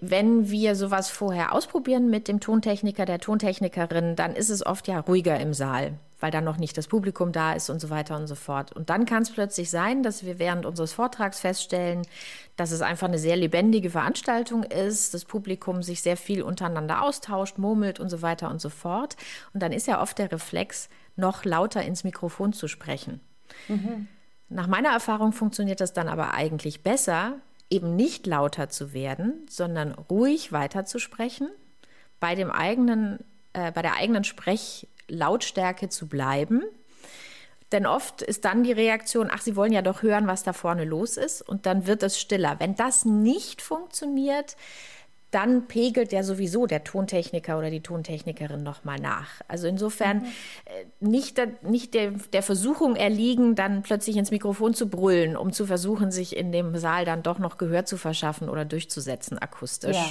Wenn 0.00 0.50
wir 0.50 0.74
sowas 0.74 1.10
vorher 1.10 1.52
ausprobieren 1.52 2.10
mit 2.10 2.28
dem 2.28 2.40
Tontechniker, 2.40 3.04
der 3.04 3.18
Tontechnikerin, 3.18 4.16
dann 4.16 4.34
ist 4.34 4.50
es 4.50 4.64
oft 4.64 4.88
ja 4.88 5.00
ruhiger 5.00 5.38
im 5.40 5.54
Saal, 5.54 5.94
weil 6.20 6.30
dann 6.30 6.44
noch 6.44 6.56
nicht 6.56 6.76
das 6.78 6.86
Publikum 6.86 7.32
da 7.32 7.52
ist 7.52 7.70
und 7.70 7.80
so 7.80 7.90
weiter 7.90 8.16
und 8.16 8.26
so 8.26 8.34
fort. 8.34 8.72
Und 8.72 8.90
dann 8.90 9.06
kann 9.06 9.22
es 9.22 9.30
plötzlich 9.30 9.70
sein, 9.70 10.02
dass 10.02 10.24
wir 10.24 10.38
während 10.38 10.66
unseres 10.66 10.92
Vortrags 10.92 11.40
feststellen, 11.40 12.02
dass 12.56 12.70
es 12.70 12.82
einfach 12.82 13.08
eine 13.08 13.18
sehr 13.18 13.36
lebendige 13.36 13.90
Veranstaltung 13.90 14.62
ist, 14.62 15.14
das 15.14 15.24
Publikum 15.24 15.82
sich 15.82 16.02
sehr 16.02 16.16
viel 16.16 16.42
untereinander 16.42 17.02
austauscht, 17.02 17.58
murmelt 17.58 18.00
und 18.00 18.08
so 18.08 18.22
weiter 18.22 18.50
und 18.50 18.60
so 18.60 18.70
fort. 18.70 19.16
Und 19.54 19.62
dann 19.62 19.72
ist 19.72 19.86
ja 19.86 20.00
oft 20.00 20.18
der 20.18 20.32
Reflex, 20.32 20.88
noch 21.16 21.44
lauter 21.44 21.82
ins 21.82 22.04
Mikrofon 22.04 22.52
zu 22.52 22.68
sprechen. 22.68 23.20
Mhm. 23.68 24.08
Nach 24.48 24.66
meiner 24.66 24.90
Erfahrung 24.90 25.32
funktioniert 25.32 25.80
das 25.80 25.92
dann 25.92 26.08
aber 26.08 26.34
eigentlich 26.34 26.82
besser, 26.82 27.40
eben 27.70 27.96
nicht 27.96 28.26
lauter 28.26 28.68
zu 28.68 28.92
werden, 28.92 29.46
sondern 29.48 29.92
ruhig 29.92 30.52
weiterzusprechen, 30.52 31.48
bei 32.20 32.34
dem 32.34 32.50
eigenen, 32.50 33.18
äh, 33.52 33.72
bei 33.72 33.82
der 33.82 33.96
eigenen 33.96 34.24
Sprechlautstärke 34.24 35.88
zu 35.88 36.08
bleiben. 36.08 36.62
Denn 37.72 37.86
oft 37.86 38.22
ist 38.22 38.44
dann 38.44 38.62
die 38.62 38.72
Reaktion, 38.72 39.28
ach, 39.32 39.42
Sie 39.42 39.56
wollen 39.56 39.72
ja 39.72 39.82
doch 39.82 40.02
hören, 40.02 40.28
was 40.28 40.44
da 40.44 40.52
vorne 40.52 40.84
los 40.84 41.16
ist, 41.16 41.42
und 41.42 41.66
dann 41.66 41.86
wird 41.86 42.02
es 42.04 42.20
stiller. 42.20 42.56
Wenn 42.60 42.76
das 42.76 43.04
nicht 43.04 43.60
funktioniert, 43.60 44.56
dann 45.30 45.66
pegelt 45.66 46.12
ja 46.12 46.22
sowieso 46.22 46.66
der 46.66 46.84
Tontechniker 46.84 47.58
oder 47.58 47.70
die 47.70 47.82
Tontechnikerin 47.82 48.62
nochmal 48.62 48.98
nach. 48.98 49.40
Also 49.48 49.66
insofern 49.66 50.18
mhm. 50.18 50.24
Äh, 50.64 50.84
nicht, 51.00 51.38
der, 51.38 51.48
nicht 51.62 51.94
der, 51.94 52.12
der 52.32 52.42
Versuchung 52.42 52.96
erliegen, 52.96 53.54
dann 53.54 53.82
plötzlich 53.82 54.16
ins 54.16 54.30
Mikrofon 54.30 54.74
zu 54.74 54.88
brüllen, 54.88 55.36
um 55.36 55.52
zu 55.52 55.66
versuchen, 55.66 56.10
sich 56.10 56.36
in 56.36 56.52
dem 56.52 56.76
Saal 56.76 57.04
dann 57.04 57.22
doch 57.22 57.38
noch 57.38 57.58
Gehör 57.58 57.84
zu 57.84 57.96
verschaffen 57.96 58.48
oder 58.48 58.64
durchzusetzen 58.64 59.38
akustisch. 59.38 59.96
Ja. 59.96 60.06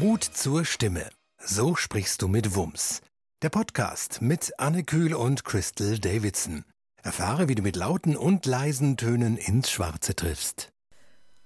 Mut 0.00 0.24
zur 0.24 0.64
Stimme. 0.64 1.08
So 1.38 1.76
sprichst 1.76 2.20
du 2.20 2.28
mit 2.28 2.54
Wumms. 2.54 3.00
Der 3.44 3.50
Podcast 3.50 4.22
mit 4.22 4.54
Anne 4.56 4.84
Kühl 4.84 5.12
und 5.12 5.44
Crystal 5.44 5.98
Davidson. 5.98 6.64
Erfahre, 7.02 7.46
wie 7.46 7.54
du 7.54 7.60
mit 7.60 7.76
lauten 7.76 8.16
und 8.16 8.46
leisen 8.46 8.96
Tönen 8.96 9.36
ins 9.36 9.70
Schwarze 9.70 10.16
triffst. 10.16 10.72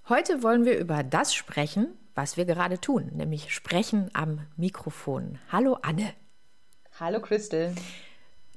Heute 0.09 0.45
wollen 0.45 0.65
wir 0.65 0.79
über 0.79 1.03
das 1.03 1.35
sprechen, 1.35 1.89
was 2.15 2.37
wir 2.37 2.45
gerade 2.45 2.81
tun, 2.81 3.11
nämlich 3.15 3.53
sprechen 3.53 4.11
am 4.13 4.47
Mikrofon. 4.57 5.41
Hallo 5.51 5.77
Anne. 5.83 6.13
Hallo 7.01 7.21
Crystal. 7.21 7.75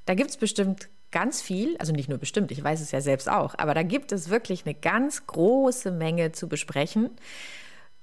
Da 0.04 0.14
gibt 0.14 0.30
es 0.30 0.36
bestimmt 0.36 0.88
ganz 1.10 1.42
viel, 1.42 1.76
also 1.78 1.92
nicht 1.92 2.08
nur 2.08 2.18
bestimmt, 2.18 2.52
ich 2.52 2.62
weiß 2.62 2.80
es 2.80 2.92
ja 2.92 3.00
selbst 3.00 3.28
auch, 3.28 3.56
aber 3.58 3.74
da 3.74 3.82
gibt 3.82 4.12
es 4.12 4.30
wirklich 4.30 4.66
eine 4.66 4.74
ganz 4.74 5.26
große 5.26 5.90
Menge 5.90 6.30
zu 6.30 6.48
besprechen 6.48 7.10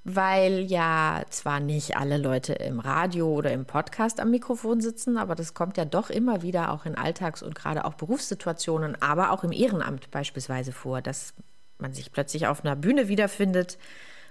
weil 0.04 0.62
ja 0.62 1.24
zwar 1.30 1.60
nicht 1.60 1.98
alle 1.98 2.18
Leute 2.18 2.54
im 2.54 2.80
Radio 2.80 3.28
oder 3.28 3.52
im 3.52 3.66
Podcast 3.66 4.20
am 4.20 4.32
Mikrofon 4.32 4.82
sitzen, 4.82 5.18
aber 5.18 5.36
das 5.36 5.54
kommt 5.54 5.78
ja 5.78 5.86
doch 5.86 6.10
immer 6.10 6.42
wieder 6.42 6.72
auch 6.72 6.86
in 6.86 6.96
Alltags- 6.96 7.44
und 7.44 7.54
gerade 7.54 7.86
auch 7.86 7.96
Berufssituationen, 7.96 9.02
aber 9.02 9.32
auch 9.32 9.44
im 9.44 9.52
Ehrenamt 9.52 10.10
beispielsweise 10.12 10.72
vor, 10.72 11.02
dass 11.02 11.34
man 11.78 11.94
sich 11.94 12.12
plötzlich 12.12 12.48
auf 12.48 12.64
einer 12.64 12.76
Bühne 12.76 13.08
wiederfindet 13.08 13.78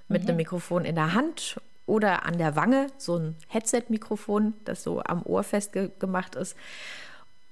mit 0.08 0.22
mhm. 0.22 0.28
einem 0.28 0.36
Mikrofon 0.38 0.84
in 0.84 0.94
der 0.94 1.14
Hand 1.14 1.60
oder 1.86 2.26
an 2.26 2.38
der 2.38 2.56
Wange, 2.56 2.88
so 2.98 3.16
ein 3.16 3.36
Headset-Mikrofon, 3.48 4.54
das 4.64 4.82
so 4.82 5.02
am 5.02 5.22
Ohr 5.22 5.42
festgemacht 5.42 6.34
ist 6.34 6.56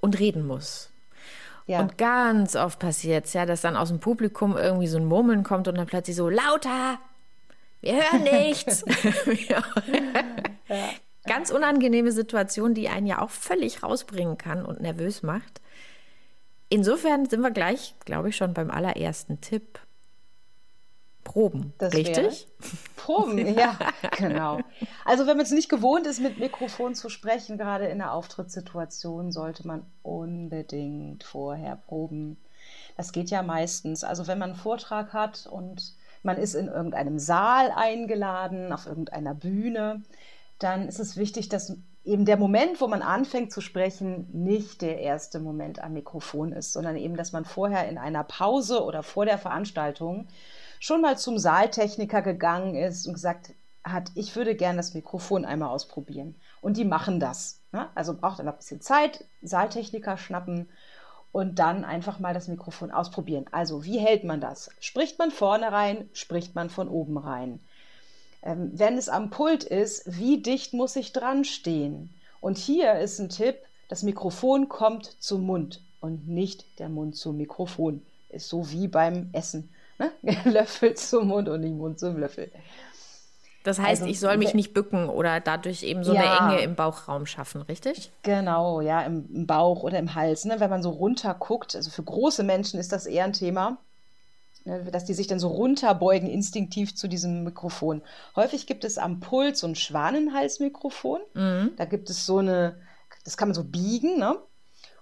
und 0.01 0.19
reden 0.19 0.47
muss. 0.47 0.91
Ja. 1.67 1.80
Und 1.80 1.98
ganz 1.98 2.55
oft 2.55 2.78
passiert 2.78 3.27
es 3.27 3.33
ja, 3.33 3.45
dass 3.45 3.62
dann 3.62 3.77
aus 3.77 3.89
dem 3.89 3.98
Publikum 3.98 4.56
irgendwie 4.56 4.86
so 4.86 4.98
ein 4.98 5.06
Murmeln 5.06 5.42
kommt 5.42 5.69
und 5.69 5.77
dann 5.77 5.86
plötzlich 5.86 6.17
so 6.17 6.28
lauter, 6.28 6.98
wir 7.80 7.94
hören 7.94 8.23
nichts. 8.23 8.84
ja. 9.48 9.62
Ganz 11.27 11.51
unangenehme 11.51 12.12
Situation, 12.12 12.74
die 12.74 12.89
einen 12.89 13.06
ja 13.06 13.20
auch 13.20 13.30
völlig 13.30 13.83
rausbringen 13.83 14.39
kann 14.39 14.64
und 14.64 14.80
nervös 14.80 15.23
macht. 15.23 15.61
Insofern 16.68 17.27
sind 17.27 17.40
wir 17.40 17.51
gleich, 17.51 17.95
glaube 18.05 18.30
ich, 18.30 18.36
schon 18.36 18.55
beim 18.55 18.70
allerersten 18.70 19.40
Tipp. 19.40 19.80
Proben, 21.27 21.73
das 21.78 21.92
richtig? 21.92 22.46
Proben, 22.95 23.39
ja, 23.58 23.77
genau. 24.17 24.61
Also 25.05 25.27
wenn 25.27 25.36
man 25.36 25.45
es 25.45 25.51
nicht 25.51 25.68
gewohnt 25.68 26.06
ist, 26.06 26.20
mit 26.20 26.39
Mikrofon 26.39 26.95
zu 26.95 27.08
sprechen, 27.08 27.58
gerade 27.58 27.86
in 27.86 28.01
einer 28.01 28.12
Auftrittssituation, 28.12 29.33
sollte 29.33 29.67
man 29.67 29.84
unbedingt 30.02 31.24
vorher 31.24 31.77
proben. 31.77 32.36
Das 32.96 33.11
geht 33.11 33.30
ja 33.30 33.42
meistens. 33.42 34.05
Also 34.05 34.28
wenn 34.28 34.39
man 34.39 34.51
einen 34.51 34.58
Vortrag 34.58 35.12
hat 35.12 35.46
und 35.46 35.95
man 36.27 36.37
ist 36.37 36.55
in 36.55 36.69
irgendeinem 36.69 37.19
Saal 37.19 37.73
eingeladen, 37.75 38.73
auf 38.73 38.87
irgendeiner 38.87 39.35
Bühne, 39.35 40.03
dann 40.59 40.89
ist 40.89 41.01
es 41.01 41.17
wichtig, 41.17 41.48
dass 41.48 41.79
eben 42.05 42.25
der 42.25 42.37
Moment, 42.37 42.81
wo 42.81 42.87
man 42.87 43.03
anfängt 43.03 43.53
zu 43.53 43.61
sprechen, 43.61 44.29
nicht 44.33 44.83
der 44.83 45.01
erste 45.01 45.41
Moment 45.41 45.83
am 45.83 45.95
Mikrofon 45.95 46.53
ist, 46.53 46.73
sondern 46.73 46.97
eben, 46.97 47.17
dass 47.17 47.33
man 47.33 47.45
vorher 47.45 47.89
in 47.89 47.98
einer 47.98 48.25
Pause 48.25 48.85
oder 48.85 49.03
vor 49.03 49.25
der 49.25 49.39
Veranstaltung 49.39 50.29
schon 50.79 51.01
mal 51.01 51.19
zum 51.19 51.39
Saaltechniker 51.39 52.23
gegangen 52.23 52.75
ist 52.75 53.07
und 53.07 53.14
gesagt 53.14 53.53
hat, 53.83 54.11
ich 54.14 54.35
würde 54.37 54.55
gerne 54.55 54.77
das 54.77 54.95
Mikrofon 54.95 55.45
einmal 55.45 55.70
ausprobieren. 55.70 56.35
Und 56.61 56.77
die 56.77 56.85
machen 56.85 57.20
das. 57.20 57.61
Ne? 57.73 57.89
Also 57.95 58.14
braucht 58.14 58.41
einfach 58.41 58.55
ein 58.55 58.58
bisschen 58.58 58.81
Zeit, 58.81 59.25
Saaltechniker 59.43 60.17
schnappen 60.17 60.69
und 61.33 61.59
dann 61.59 61.85
einfach 61.85 62.19
mal 62.19 62.35
das 62.35 62.48
Mikrofon 62.48 62.91
ausprobieren. 62.91 63.47
Also, 63.51 63.85
wie 63.85 63.98
hält 63.98 64.25
man 64.25 64.41
das? 64.41 64.70
Spricht 64.81 65.19
man 65.19 65.31
vorne 65.31 65.70
rein, 65.73 66.09
spricht 66.13 66.55
man 66.55 66.70
von 66.70 66.89
oben 66.89 67.19
rein? 67.19 67.61
Ähm, 68.42 68.70
wenn 68.75 68.97
es 68.97 69.09
am 69.09 69.31
Pult 69.31 69.64
ist, 69.64 70.19
wie 70.19 70.41
dicht 70.41 70.73
muss 70.73 70.97
ich 70.97 71.13
dran 71.13 71.45
stehen? 71.45 72.14
Und 72.41 72.59
hier 72.59 72.95
ist 72.95 73.19
ein 73.19 73.29
Tipp, 73.29 73.57
das 73.89 74.03
Mikrofon 74.03 74.69
kommt 74.69 75.17
zum 75.23 75.42
Mund 75.42 75.83
und 76.01 76.29
nicht 76.29 76.79
der 76.79 76.89
Mund 76.89 77.17
zum 77.17 77.37
Mikrofon. 77.37 78.03
Ist 78.29 78.48
so 78.48 78.70
wie 78.70 78.89
beim 78.89 79.31
Essen. 79.33 79.69
Ne? 79.98 80.13
Löffel 80.45 80.95
zum 80.95 81.29
Mund 81.29 81.48
und 81.48 81.61
nicht 81.61 81.75
Mund 81.75 81.98
zum 81.98 82.19
Löffel. 82.19 82.51
Das 83.66 83.80
heißt, 83.80 84.02
also, 84.02 84.06
ich 84.12 84.20
soll 84.20 84.36
mich 84.36 84.54
nicht 84.54 84.74
bücken 84.74 85.08
oder 85.08 85.40
dadurch 85.40 85.82
eben 85.82 86.04
so 86.04 86.14
ja, 86.14 86.20
eine 86.20 86.54
Enge 86.54 86.62
im 86.62 86.77
Bauchraum 86.77 87.27
schaffen, 87.27 87.62
richtig? 87.62 88.12
Genau, 88.22 88.80
ja, 88.80 89.02
im, 89.02 89.27
im 89.34 89.46
Bauch 89.48 89.82
oder 89.82 89.98
im 89.98 90.14
Hals. 90.14 90.44
Ne? 90.44 90.60
Wenn 90.60 90.70
man 90.70 90.84
so 90.84 90.90
runter 90.90 91.34
guckt, 91.34 91.74
also 91.74 91.90
für 91.90 92.04
große 92.04 92.44
Menschen 92.44 92.78
ist 92.78 92.92
das 92.92 93.06
eher 93.06 93.24
ein 93.24 93.32
Thema, 93.32 93.78
ne? 94.64 94.84
dass 94.84 95.04
die 95.04 95.14
sich 95.14 95.27
dann 95.27 95.40
so 95.40 95.48
runterbeugen, 95.48 96.30
instinktiv 96.30 96.94
zu 96.94 97.08
diesem 97.08 97.42
Mikrofon. 97.42 98.02
Häufig 98.36 98.68
gibt 98.68 98.84
es 98.84 98.98
am 98.98 99.18
Puls 99.18 99.58
so 99.58 99.66
ein 99.66 99.74
Schwanenhalsmikrofon. 99.74 101.22
Mhm. 101.34 101.72
Da 101.77 101.86
gibt 101.86 102.08
es 102.08 102.24
so 102.24 102.38
eine, 102.38 102.80
das 103.24 103.36
kann 103.36 103.48
man 103.48 103.56
so 103.56 103.64
biegen, 103.64 104.16
ne? 104.16 104.38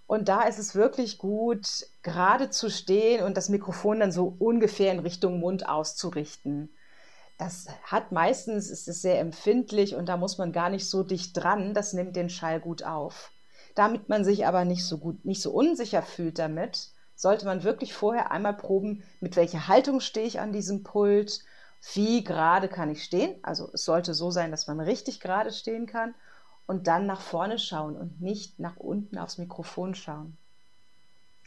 Und 0.06 0.28
da 0.28 0.44
ist 0.44 0.58
es 0.58 0.74
wirklich 0.74 1.18
gut, 1.18 1.66
gerade 2.02 2.48
zu 2.48 2.70
stehen 2.70 3.24
und 3.24 3.36
das 3.36 3.50
Mikrofon 3.50 4.00
dann 4.00 4.12
so 4.12 4.34
ungefähr 4.38 4.90
in 4.90 5.00
Richtung 5.00 5.38
Mund 5.38 5.68
auszurichten 5.68 6.70
das 7.38 7.66
hat 7.84 8.12
meistens, 8.12 8.70
ist 8.70 8.88
es 8.88 9.02
sehr 9.02 9.20
empfindlich 9.20 9.94
und 9.94 10.08
da 10.08 10.16
muss 10.16 10.38
man 10.38 10.52
gar 10.52 10.70
nicht 10.70 10.88
so 10.88 11.02
dicht 11.02 11.36
dran, 11.36 11.74
das 11.74 11.92
nimmt 11.92 12.16
den 12.16 12.30
Schall 12.30 12.60
gut 12.60 12.82
auf. 12.84 13.32
Damit 13.74 14.08
man 14.08 14.24
sich 14.24 14.46
aber 14.46 14.64
nicht 14.64 14.84
so 14.84 14.98
gut, 14.98 15.24
nicht 15.24 15.42
so 15.42 15.52
unsicher 15.52 16.02
fühlt 16.02 16.38
damit, 16.38 16.90
sollte 17.16 17.46
man 17.46 17.64
wirklich 17.64 17.92
vorher 17.92 18.30
einmal 18.30 18.54
proben, 18.54 19.02
mit 19.20 19.36
welcher 19.36 19.68
Haltung 19.68 20.00
stehe 20.00 20.26
ich 20.26 20.40
an 20.40 20.52
diesem 20.52 20.84
Pult, 20.84 21.40
wie 21.92 22.22
gerade 22.24 22.68
kann 22.68 22.90
ich 22.90 23.02
stehen. 23.02 23.36
Also 23.42 23.70
es 23.72 23.84
sollte 23.84 24.14
so 24.14 24.30
sein, 24.30 24.50
dass 24.50 24.66
man 24.68 24.80
richtig 24.80 25.20
gerade 25.20 25.52
stehen 25.52 25.86
kann 25.86 26.14
und 26.66 26.86
dann 26.86 27.06
nach 27.06 27.20
vorne 27.20 27.58
schauen 27.58 27.96
und 27.96 28.20
nicht 28.20 28.58
nach 28.58 28.76
unten 28.76 29.18
aufs 29.18 29.38
Mikrofon 29.38 29.94
schauen. 29.94 30.36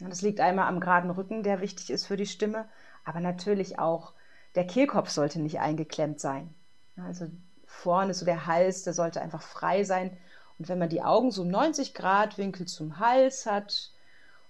Das 0.00 0.22
liegt 0.22 0.40
einmal 0.40 0.68
am 0.68 0.80
geraden 0.80 1.10
Rücken, 1.10 1.42
der 1.42 1.60
wichtig 1.60 1.90
ist 1.90 2.06
für 2.06 2.16
die 2.16 2.26
Stimme, 2.26 2.68
aber 3.04 3.20
natürlich 3.20 3.78
auch 3.78 4.12
der 4.58 4.66
Kehlkopf 4.66 5.08
sollte 5.08 5.40
nicht 5.40 5.60
eingeklemmt 5.60 6.18
sein. 6.18 6.52
Also 6.96 7.30
vorne 7.64 8.12
so 8.12 8.24
der 8.24 8.46
Hals, 8.46 8.82
der 8.82 8.92
sollte 8.92 9.20
einfach 9.20 9.40
frei 9.40 9.84
sein. 9.84 10.10
Und 10.58 10.68
wenn 10.68 10.80
man 10.80 10.88
die 10.88 11.00
Augen 11.00 11.30
so 11.30 11.44
90 11.44 11.94
Grad 11.94 12.38
Winkel 12.38 12.66
zum 12.66 12.98
Hals 12.98 13.46
hat 13.46 13.92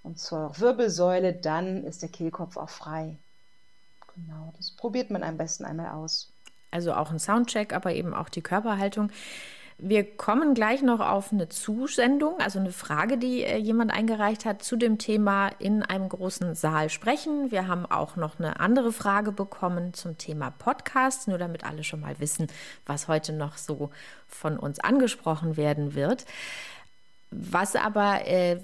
und 0.02 0.18
zur 0.18 0.58
Wirbelsäule, 0.58 1.34
dann 1.34 1.84
ist 1.84 2.00
der 2.00 2.08
Kehlkopf 2.08 2.56
auch 2.56 2.70
frei. 2.70 3.18
Genau, 4.14 4.50
das 4.56 4.70
probiert 4.70 5.10
man 5.10 5.22
am 5.22 5.36
besten 5.36 5.66
einmal 5.66 5.90
aus. 5.90 6.32
Also 6.70 6.94
auch 6.94 7.10
ein 7.10 7.18
Soundcheck, 7.18 7.74
aber 7.74 7.92
eben 7.92 8.14
auch 8.14 8.30
die 8.30 8.40
Körperhaltung. 8.40 9.10
Wir 9.80 10.16
kommen 10.16 10.54
gleich 10.54 10.82
noch 10.82 10.98
auf 10.98 11.32
eine 11.32 11.48
Zusendung, 11.48 12.40
also 12.40 12.58
eine 12.58 12.72
Frage, 12.72 13.16
die 13.16 13.44
äh, 13.44 13.58
jemand 13.58 13.92
eingereicht 13.92 14.44
hat 14.44 14.60
zu 14.60 14.74
dem 14.74 14.98
Thema 14.98 15.50
in 15.60 15.84
einem 15.84 16.08
großen 16.08 16.56
Saal 16.56 16.90
sprechen. 16.90 17.52
Wir 17.52 17.68
haben 17.68 17.86
auch 17.86 18.16
noch 18.16 18.40
eine 18.40 18.58
andere 18.58 18.90
Frage 18.92 19.30
bekommen 19.30 19.94
zum 19.94 20.18
Thema 20.18 20.50
Podcast, 20.50 21.28
nur 21.28 21.38
damit 21.38 21.62
alle 21.62 21.84
schon 21.84 22.00
mal 22.00 22.18
wissen, 22.18 22.48
was 22.86 23.06
heute 23.06 23.32
noch 23.32 23.56
so 23.56 23.90
von 24.26 24.58
uns 24.58 24.80
angesprochen 24.80 25.56
werden 25.56 25.94
wird. 25.94 26.24
Was 27.30 27.76
aber 27.76 28.26
äh, 28.26 28.58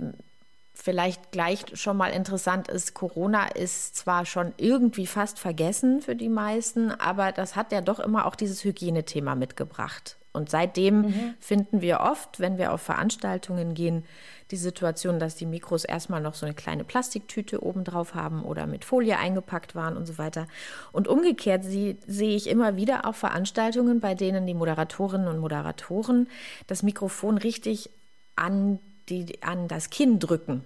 vielleicht 0.75 1.31
gleich 1.31 1.65
schon 1.75 1.97
mal 1.97 2.09
interessant 2.09 2.67
ist, 2.67 2.93
Corona 2.93 3.47
ist 3.47 3.95
zwar 3.95 4.27
schon 4.27 4.53
irgendwie 4.57 5.07
fast 5.07 5.39
vergessen 5.39 6.03
für 6.03 6.17
die 6.17 6.29
meisten, 6.29 6.91
aber 6.91 7.31
das 7.31 7.55
hat 7.55 7.71
ja 7.71 7.83
doch 7.83 8.01
immer 8.01 8.27
auch 8.27 8.35
dieses 8.35 8.65
Hygienethema 8.65 9.37
mitgebracht. 9.37 10.17
Und 10.35 10.51
seitdem 10.51 11.03
mhm. 11.03 11.35
finden 11.39 11.81
wir 11.81 12.01
oft, 12.01 12.41
wenn 12.41 12.59
wir 12.59 12.73
auf 12.73 12.83
Veranstaltungen 12.83 13.73
gehen, 13.73 14.05
die 14.51 14.57
Situation, 14.57 15.19
dass 15.19 15.37
die 15.37 15.47
Mikros 15.47 15.85
erstmal 15.85 16.21
noch 16.21 16.35
so 16.35 16.45
eine 16.45 16.55
kleine 16.55 16.85
Plastiktüte 16.85 17.65
oben 17.65 17.85
drauf 17.85 18.15
haben 18.15 18.43
oder 18.43 18.67
mit 18.67 18.85
Folie 18.85 19.17
eingepackt 19.17 19.75
waren 19.75 19.97
und 19.97 20.07
so 20.07 20.19
weiter. 20.19 20.49
Und 20.93 21.09
umgekehrt 21.09 21.65
sie, 21.65 21.97
sehe 22.07 22.37
ich 22.37 22.49
immer 22.49 22.77
wieder 22.77 23.07
auch 23.07 23.15
Veranstaltungen, 23.15 24.01
bei 24.01 24.15
denen 24.15 24.47
die 24.47 24.55
Moderatorinnen 24.55 25.29
und 25.29 25.39
Moderatoren 25.39 26.29
das 26.67 26.83
Mikrofon 26.83 27.39
richtig 27.39 27.91
an, 28.37 28.81
die, 29.09 29.43
an 29.43 29.69
das 29.69 29.91
Kinn 29.91 30.19
drücken, 30.19 30.65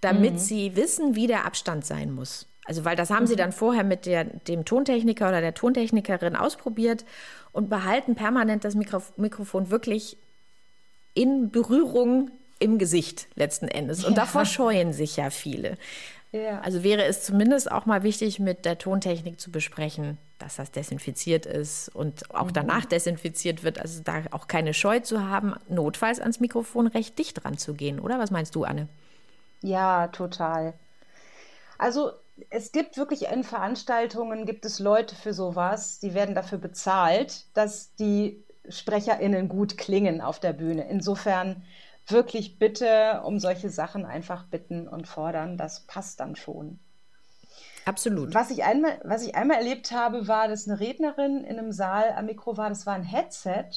damit 0.00 0.34
mhm. 0.34 0.38
sie 0.38 0.76
wissen, 0.76 1.16
wie 1.16 1.26
der 1.26 1.44
Abstand 1.44 1.84
sein 1.84 2.12
muss. 2.12 2.46
Also, 2.68 2.84
weil 2.84 2.96
das 2.96 3.08
haben 3.08 3.22
mhm. 3.22 3.28
sie 3.28 3.36
dann 3.36 3.52
vorher 3.52 3.82
mit 3.82 4.04
der, 4.04 4.24
dem 4.24 4.66
Tontechniker 4.66 5.28
oder 5.28 5.40
der 5.40 5.54
Tontechnikerin 5.54 6.36
ausprobiert 6.36 7.06
und 7.52 7.70
behalten 7.70 8.14
permanent 8.14 8.62
das 8.62 8.74
Mikro 8.74 9.02
Mikrofon 9.16 9.70
wirklich 9.70 10.18
in 11.14 11.50
Berührung 11.50 12.30
im 12.58 12.76
Gesicht 12.76 13.26
letzten 13.36 13.68
Endes. 13.68 14.04
Und 14.04 14.12
ja. 14.12 14.16
davor 14.18 14.44
scheuen 14.44 14.92
sich 14.92 15.16
ja 15.16 15.30
viele. 15.30 15.78
Ja. 16.30 16.60
Also 16.60 16.82
wäre 16.82 17.04
es 17.04 17.22
zumindest 17.22 17.72
auch 17.72 17.86
mal 17.86 18.02
wichtig, 18.02 18.38
mit 18.38 18.66
der 18.66 18.76
Tontechnik 18.76 19.40
zu 19.40 19.50
besprechen, 19.50 20.18
dass 20.38 20.56
das 20.56 20.70
desinfiziert 20.70 21.46
ist 21.46 21.88
und 21.94 22.34
auch 22.34 22.48
mhm. 22.48 22.52
danach 22.52 22.84
desinfiziert 22.84 23.62
wird. 23.62 23.78
Also 23.78 24.02
da 24.04 24.24
auch 24.32 24.46
keine 24.46 24.74
Scheu 24.74 25.00
zu 25.00 25.26
haben, 25.26 25.54
notfalls 25.70 26.20
ans 26.20 26.38
Mikrofon 26.38 26.86
recht 26.86 27.18
dicht 27.18 27.42
dran 27.42 27.56
zu 27.56 27.72
gehen, 27.72 27.98
oder? 27.98 28.18
Was 28.18 28.30
meinst 28.30 28.54
du, 28.54 28.64
Anne? 28.64 28.88
Ja, 29.62 30.08
total. 30.08 30.74
Also 31.78 32.12
es 32.50 32.72
gibt 32.72 32.96
wirklich 32.96 33.26
in 33.26 33.44
Veranstaltungen, 33.44 34.46
gibt 34.46 34.64
es 34.64 34.78
Leute 34.78 35.14
für 35.14 35.32
sowas, 35.32 35.98
die 35.98 36.14
werden 36.14 36.34
dafür 36.34 36.58
bezahlt, 36.58 37.46
dass 37.54 37.94
die 37.96 38.44
SprecherInnen 38.68 39.48
gut 39.48 39.78
klingen 39.78 40.20
auf 40.20 40.40
der 40.40 40.52
Bühne. 40.52 40.88
Insofern 40.88 41.62
wirklich 42.06 42.58
bitte 42.58 43.22
um 43.24 43.38
solche 43.38 43.70
Sachen 43.70 44.04
einfach 44.04 44.44
bitten 44.44 44.88
und 44.88 45.06
fordern. 45.06 45.56
Das 45.56 45.80
passt 45.80 46.20
dann 46.20 46.36
schon. 46.36 46.78
Absolut. 47.84 48.34
Was 48.34 48.50
ich 48.50 48.64
einmal, 48.64 49.00
was 49.02 49.22
ich 49.22 49.34
einmal 49.34 49.58
erlebt 49.58 49.92
habe, 49.92 50.28
war, 50.28 50.48
dass 50.48 50.68
eine 50.68 50.80
Rednerin 50.80 51.44
in 51.44 51.58
einem 51.58 51.72
Saal 51.72 52.12
am 52.16 52.26
Mikro 52.26 52.56
war. 52.56 52.68
Das 52.68 52.86
war 52.86 52.94
ein 52.94 53.02
Headset 53.02 53.70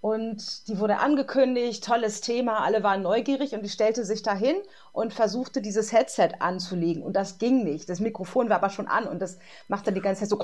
und 0.00 0.66
die 0.68 0.78
wurde 0.78 0.98
angekündigt, 0.98 1.84
tolles 1.84 2.22
Thema, 2.22 2.60
alle 2.60 2.82
waren 2.82 3.02
neugierig 3.02 3.52
und 3.52 3.62
die 3.62 3.68
stellte 3.68 4.04
sich 4.04 4.22
dahin 4.22 4.56
und 4.92 5.14
versuchte 5.14 5.62
dieses 5.62 5.92
Headset 5.92 6.30
anzulegen 6.40 7.02
und 7.02 7.14
das 7.14 7.38
ging 7.38 7.64
nicht. 7.64 7.88
Das 7.88 8.00
Mikrofon 8.00 8.48
war 8.48 8.56
aber 8.56 8.70
schon 8.70 8.88
an 8.88 9.06
und 9.06 9.20
das 9.20 9.38
machte 9.68 9.92
die 9.92 10.00
ganze 10.00 10.20
Zeit 10.20 10.30
so, 10.30 10.38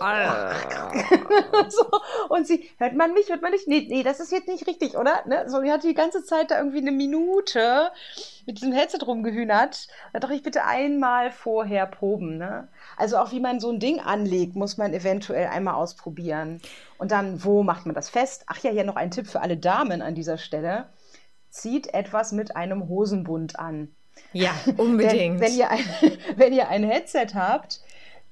ah. 0.00 0.54
so 1.68 1.90
und 2.28 2.46
sie 2.46 2.70
hört 2.78 2.94
man 2.94 3.12
mich, 3.12 3.28
hört 3.28 3.42
man 3.42 3.52
nicht? 3.52 3.68
Nee, 3.68 3.86
nee, 3.88 4.02
das 4.02 4.20
ist 4.20 4.32
jetzt 4.32 4.48
nicht 4.48 4.66
richtig, 4.66 4.96
oder? 4.96 5.22
Ne? 5.26 5.44
So, 5.48 5.60
die 5.60 5.70
hatte 5.70 5.86
die 5.86 5.94
ganze 5.94 6.24
Zeit 6.24 6.50
da 6.50 6.58
irgendwie 6.58 6.78
eine 6.78 6.92
Minute 6.92 7.90
mit 8.46 8.58
diesem 8.58 8.72
Headset 8.72 9.04
rumgehühnert. 9.06 9.88
Da 10.12 10.20
dachte 10.20 10.34
ich 10.34 10.42
bitte 10.42 10.64
einmal 10.64 11.30
vorher 11.30 11.86
proben, 11.86 12.38
ne? 12.38 12.68
Also 12.96 13.18
auch 13.18 13.32
wie 13.32 13.40
man 13.40 13.60
so 13.60 13.70
ein 13.70 13.80
Ding 13.80 14.00
anlegt, 14.00 14.56
muss 14.56 14.76
man 14.76 14.92
eventuell 14.92 15.48
einmal 15.48 15.74
ausprobieren. 15.74 16.60
Und 16.98 17.10
dann, 17.10 17.44
wo 17.44 17.62
macht 17.62 17.86
man 17.86 17.94
das 17.94 18.08
fest? 18.08 18.44
Ach 18.46 18.58
ja, 18.58 18.70
hier 18.70 18.84
noch 18.84 18.96
ein 18.96 19.10
Tipp 19.10 19.26
für 19.26 19.40
alle 19.40 19.56
Damen 19.56 20.02
an 20.02 20.14
dieser 20.14 20.38
Stelle. 20.38 20.86
Zieht 21.54 21.94
etwas 21.94 22.32
mit 22.32 22.56
einem 22.56 22.88
Hosenbund 22.88 23.60
an. 23.60 23.94
Ja, 24.32 24.50
unbedingt. 24.76 25.40
wenn, 25.40 25.54
ihr 25.54 25.70
ein, 25.70 25.84
wenn 26.36 26.52
ihr 26.52 26.68
ein 26.68 26.82
Headset 26.82 27.28
habt, 27.34 27.80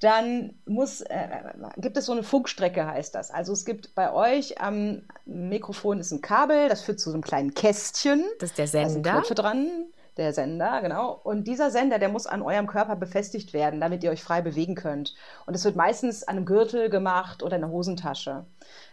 dann 0.01 0.59
muss, 0.67 1.03
äh, 1.03 1.29
gibt 1.77 1.97
es 1.97 2.07
so 2.07 2.13
eine 2.13 2.25
Funkstrecke, 2.25 2.85
heißt 2.85 3.15
das. 3.15 3.31
Also 3.31 3.53
es 3.53 3.65
gibt 3.65 3.95
bei 3.95 4.13
euch 4.13 4.61
am 4.61 5.03
Mikrofon 5.25 6.01
ist 6.01 6.11
ein 6.11 6.21
Kabel, 6.21 6.69
das 6.69 6.83
führt 6.83 6.99
zu 6.99 7.11
so 7.11 7.15
einem 7.15 7.23
kleinen 7.23 7.55
Kästchen. 7.55 8.25
Das 8.41 8.51
ist 8.51 8.59
der 8.59 8.67
Sender. 8.67 9.13
Da 9.13 9.25
sind 9.25 9.39
dran 9.39 9.69
der 10.17 10.33
Sender, 10.33 10.81
genau. 10.83 11.21
Und 11.23 11.47
dieser 11.47 11.71
Sender, 11.71 12.01
der 12.01 12.09
muss 12.09 12.27
an 12.27 12.43
eurem 12.43 12.67
Körper 12.67 12.97
befestigt 12.97 13.53
werden, 13.53 13.81
damit 13.81 14.03
ihr 14.03 14.11
euch 14.11 14.25
frei 14.25 14.43
bewegen 14.43 14.75
könnt. 14.75 15.15
Und 15.47 15.55
es 15.55 15.65
wird 15.65 15.77
meistens 15.77 16.25
an 16.25 16.39
einem 16.39 16.47
Gürtel 16.47 16.91
gemacht 16.91 17.45
oder 17.45 17.57
in 17.57 17.63
einer 17.63 17.73
Hosentasche. 17.73 18.45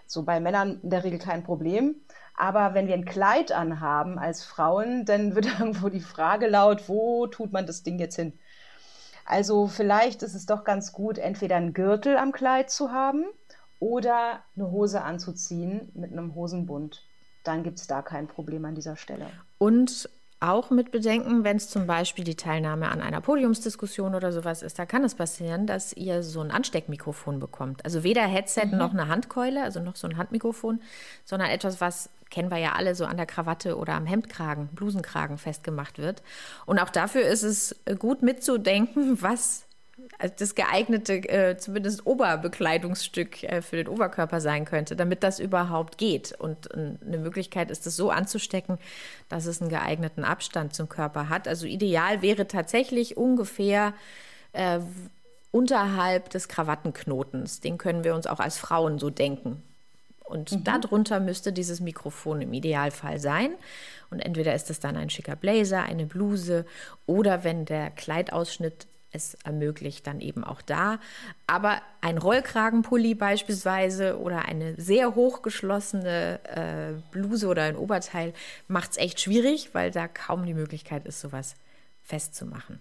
So 0.05 0.21
bei 0.21 0.39
Männern 0.39 0.79
in 0.83 0.91
der 0.91 1.03
Regel 1.03 1.17
kein 1.17 1.43
Problem. 1.43 1.95
Aber 2.39 2.73
wenn 2.73 2.87
wir 2.87 2.93
ein 2.93 3.03
Kleid 3.03 3.51
anhaben 3.51 4.17
als 4.17 4.45
Frauen, 4.45 5.03
dann 5.03 5.35
wird 5.35 5.45
irgendwo 5.59 5.89
die 5.89 5.99
Frage 5.99 6.47
laut, 6.47 6.87
wo 6.87 7.27
tut 7.27 7.51
man 7.51 7.67
das 7.67 7.83
Ding 7.83 7.99
jetzt 7.99 8.15
hin? 8.15 8.33
Also 9.25 9.67
vielleicht 9.67 10.23
ist 10.23 10.33
es 10.33 10.45
doch 10.45 10.63
ganz 10.63 10.93
gut, 10.93 11.17
entweder 11.17 11.57
einen 11.57 11.73
Gürtel 11.73 12.17
am 12.17 12.31
Kleid 12.31 12.71
zu 12.71 12.91
haben 12.91 13.25
oder 13.79 14.39
eine 14.55 14.71
Hose 14.71 15.03
anzuziehen 15.03 15.91
mit 15.93 16.13
einem 16.13 16.33
Hosenbund. 16.33 17.05
Dann 17.43 17.63
gibt 17.63 17.77
es 17.79 17.87
da 17.87 18.01
kein 18.01 18.27
Problem 18.27 18.63
an 18.63 18.73
dieser 18.73 18.95
Stelle. 18.95 19.27
Und 19.57 20.09
auch 20.39 20.69
mit 20.69 20.91
bedenken, 20.91 21.43
wenn 21.43 21.57
es 21.57 21.69
zum 21.69 21.85
Beispiel 21.85 22.23
die 22.23 22.35
Teilnahme 22.35 22.89
an 22.89 23.01
einer 23.01 23.19
Podiumsdiskussion 23.19 24.15
oder 24.15 24.31
sowas 24.31 24.61
ist, 24.61 24.79
da 24.79 24.85
kann 24.85 25.03
es 25.03 25.15
passieren, 25.15 25.67
dass 25.67 25.91
ihr 25.93 26.23
so 26.23 26.39
ein 26.39 26.51
Ansteckmikrofon 26.51 27.39
bekommt. 27.39 27.83
Also 27.83 28.03
weder 28.03 28.23
Headset 28.23 28.67
mhm. 28.67 28.77
noch 28.77 28.93
eine 28.93 29.09
Handkeule, 29.09 29.61
also 29.63 29.81
noch 29.81 29.97
so 29.97 30.07
ein 30.07 30.17
Handmikrofon, 30.17 30.81
sondern 31.25 31.49
etwas, 31.49 31.81
was 31.81 32.09
kennen 32.29 32.51
wir 32.51 32.57
ja 32.57 32.73
alle 32.73 32.95
so 32.95 33.05
an 33.05 33.17
der 33.17 33.25
Krawatte 33.25 33.77
oder 33.77 33.93
am 33.93 34.05
Hemdkragen, 34.05 34.67
Blusenkragen 34.67 35.37
festgemacht 35.37 35.97
wird. 35.97 36.21
Und 36.65 36.79
auch 36.79 36.89
dafür 36.89 37.23
ist 37.23 37.43
es 37.43 37.75
gut 37.97 38.21
mitzudenken, 38.21 39.17
was 39.21 39.65
das 40.37 40.55
geeignete, 40.55 41.13
äh, 41.29 41.57
zumindest 41.57 42.05
Oberbekleidungsstück 42.05 43.43
äh, 43.43 43.61
für 43.61 43.77
den 43.77 43.87
Oberkörper 43.87 44.41
sein 44.41 44.65
könnte, 44.65 44.95
damit 44.95 45.23
das 45.23 45.39
überhaupt 45.39 45.97
geht. 45.97 46.33
Und 46.37 46.71
äh, 46.73 46.95
eine 47.05 47.17
Möglichkeit 47.17 47.71
ist 47.71 47.87
es 47.87 47.95
so 47.95 48.09
anzustecken, 48.09 48.77
dass 49.29 49.45
es 49.45 49.61
einen 49.61 49.69
geeigneten 49.69 50.23
Abstand 50.23 50.73
zum 50.75 50.89
Körper 50.89 51.29
hat. 51.29 51.47
Also 51.47 51.65
ideal 51.65 52.21
wäre 52.21 52.47
tatsächlich 52.47 53.17
ungefähr 53.17 53.93
äh, 54.53 54.79
unterhalb 55.51 56.29
des 56.29 56.47
Krawattenknotens. 56.47 57.61
Den 57.61 57.77
können 57.77 58.03
wir 58.03 58.13
uns 58.13 58.27
auch 58.27 58.39
als 58.39 58.57
Frauen 58.57 58.99
so 58.99 59.09
denken. 59.09 59.63
Und 60.25 60.51
mhm. 60.51 60.63
darunter 60.63 61.19
müsste 61.19 61.51
dieses 61.51 61.79
Mikrofon 61.79 62.41
im 62.41 62.53
Idealfall 62.53 63.19
sein. 63.19 63.51
Und 64.11 64.19
entweder 64.19 64.53
ist 64.53 64.69
es 64.69 64.79
dann 64.79 64.95
ein 64.95 65.09
schicker 65.09 65.35
Blazer, 65.35 65.83
eine 65.83 66.05
Bluse 66.05 66.65
oder 67.05 67.43
wenn 67.43 67.65
der 67.65 67.89
Kleidausschnitt 67.89 68.87
es 69.11 69.35
ermöglicht 69.43 70.05
dann 70.07 70.21
eben 70.21 70.43
auch 70.43 70.61
da. 70.61 70.99
Aber 71.47 71.81
ein 72.01 72.17
Rollkragenpulli 72.17 73.15
beispielsweise 73.15 74.19
oder 74.19 74.45
eine 74.45 74.79
sehr 74.79 75.15
hochgeschlossene 75.15 76.39
äh, 76.43 77.01
Bluse 77.11 77.47
oder 77.47 77.63
ein 77.63 77.75
Oberteil 77.75 78.33
macht 78.67 78.91
es 78.91 78.97
echt 78.97 79.19
schwierig, 79.19 79.73
weil 79.73 79.91
da 79.91 80.07
kaum 80.07 80.45
die 80.45 80.53
Möglichkeit 80.53 81.05
ist, 81.05 81.21
sowas 81.21 81.55
festzumachen. 82.03 82.79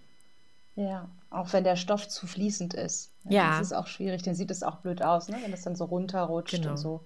Ja, 0.77 1.09
auch 1.31 1.53
wenn 1.53 1.65
der 1.65 1.75
Stoff 1.75 2.09
zu 2.09 2.27
fließend 2.27 2.73
ist. 2.73 3.11
Ja. 3.29 3.59
Das 3.59 3.67
ist 3.67 3.73
auch 3.73 3.89
schwierig, 3.89 4.23
dann 4.23 4.35
sieht 4.35 4.51
es 4.51 4.63
auch 4.63 4.77
blöd 4.77 5.03
aus, 5.03 5.29
ne? 5.29 5.37
wenn 5.43 5.51
das 5.51 5.63
dann 5.63 5.75
so 5.75 5.87
runterrutscht 5.87 6.55
genau. 6.55 6.71
und 6.71 6.77
so. 6.77 7.01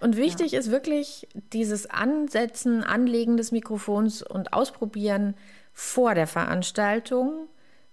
Und 0.00 0.16
wichtig 0.16 0.52
ja. 0.52 0.58
ist 0.58 0.70
wirklich 0.70 1.28
dieses 1.52 1.88
Ansetzen, 1.88 2.82
Anlegen 2.82 3.36
des 3.36 3.52
Mikrofons 3.52 4.22
und 4.22 4.54
Ausprobieren 4.54 5.34
vor 5.74 6.14
der 6.14 6.26
Veranstaltung 6.26 7.48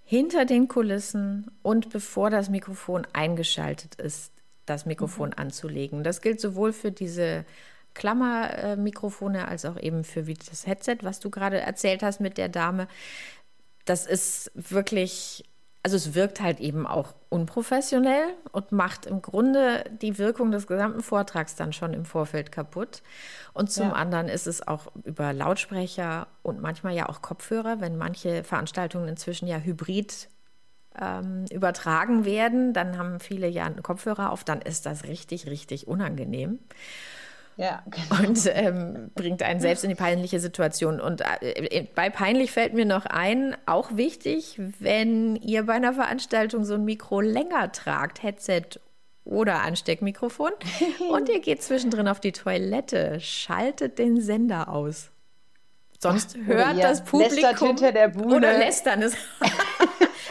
hinter 0.05 0.45
den 0.45 0.67
Kulissen 0.67 1.51
und 1.63 1.89
bevor 1.89 2.29
das 2.29 2.49
Mikrofon 2.49 3.07
eingeschaltet 3.11 3.95
ist, 3.95 4.31
das 4.65 4.85
Mikrofon 4.85 5.29
mhm. 5.29 5.35
anzulegen. 5.37 6.03
Das 6.03 6.21
gilt 6.21 6.39
sowohl 6.39 6.73
für 6.73 6.91
diese 6.91 7.43
Klammermikrofone 7.95 9.47
als 9.47 9.65
auch 9.65 9.77
eben 9.79 10.03
für 10.03 10.23
das 10.23 10.67
Headset, 10.67 10.97
was 11.01 11.19
du 11.19 11.31
gerade 11.31 11.59
erzählt 11.59 12.03
hast 12.03 12.21
mit 12.21 12.37
der 12.37 12.49
Dame. 12.49 12.87
Das 13.85 14.05
ist 14.05 14.51
wirklich 14.53 15.43
also 15.85 15.97
es 15.97 16.15
wirkt 16.15 16.41
halt 16.41 16.59
eben 16.61 16.87
auch 16.87 17.13
unprofessionell 17.29 18.33
und 18.51 18.71
macht 18.71 19.05
im 19.05 19.21
Grunde 19.21 19.83
die 20.01 20.17
Wirkung 20.17 20.49
des 20.49 20.65
gesamten 20.65 21.03
Vortrags 21.03 21.55
dann 21.55 21.73
schon 21.73 21.93
im 21.93 22.05
Vorfeld 22.05 22.51
kaputt. 22.51 23.03
Und 23.53 23.71
zum 23.71 23.89
ja. 23.89 23.93
anderen 23.93 24.27
ist 24.27 24.47
es 24.47 24.67
auch 24.67 24.87
über 25.03 25.31
Lautsprecher 25.31 26.25
und 26.41 26.59
manchmal 26.59 26.95
ja 26.95 27.07
auch 27.07 27.21
Kopfhörer, 27.21 27.81
wenn 27.81 27.99
manche 27.99 28.43
Veranstaltungen 28.43 29.07
inzwischen 29.09 29.47
ja 29.47 29.59
hybrid 29.59 30.27
ähm, 30.99 31.45
übertragen 31.51 32.25
werden, 32.25 32.73
dann 32.73 32.97
haben 32.97 33.19
viele 33.19 33.47
ja 33.47 33.69
Kopfhörer 33.69 34.31
auf, 34.31 34.43
dann 34.43 34.63
ist 34.63 34.87
das 34.87 35.03
richtig, 35.03 35.45
richtig 35.45 35.87
unangenehm. 35.87 36.57
Ja, 37.57 37.83
genau. 37.85 38.27
Und 38.27 38.49
ähm, 38.53 39.11
bringt 39.15 39.41
einen 39.41 39.59
selbst 39.61 39.83
in 39.83 39.89
die 39.89 39.95
peinliche 39.95 40.39
Situation. 40.39 40.99
Und 40.99 41.21
äh, 41.21 41.87
bei 41.95 42.09
peinlich 42.09 42.51
fällt 42.51 42.73
mir 42.73 42.85
noch 42.85 43.05
ein, 43.05 43.55
auch 43.65 43.95
wichtig, 43.95 44.59
wenn 44.79 45.37
ihr 45.37 45.63
bei 45.63 45.73
einer 45.73 45.93
Veranstaltung 45.93 46.65
so 46.65 46.73
ein 46.73 46.83
Mikro 46.83 47.21
länger 47.21 47.71
tragt, 47.71 48.23
Headset 48.23 48.79
oder 49.23 49.61
Ansteckmikrofon, 49.61 50.51
und 51.11 51.29
ihr 51.29 51.39
geht 51.39 51.63
zwischendrin 51.63 52.07
auf 52.07 52.19
die 52.19 52.33
Toilette, 52.33 53.19
schaltet 53.21 53.99
den 53.99 54.19
Sender 54.21 54.69
aus. 54.69 55.11
Sonst 55.99 56.37
hört 56.45 56.77
das 56.77 57.03
Publikum 57.03 57.69
hinter 57.69 57.91
der 57.93 58.09
Bühne. 58.09 58.35
oder 58.35 58.57
lästern 58.57 59.01
es. 59.01 59.15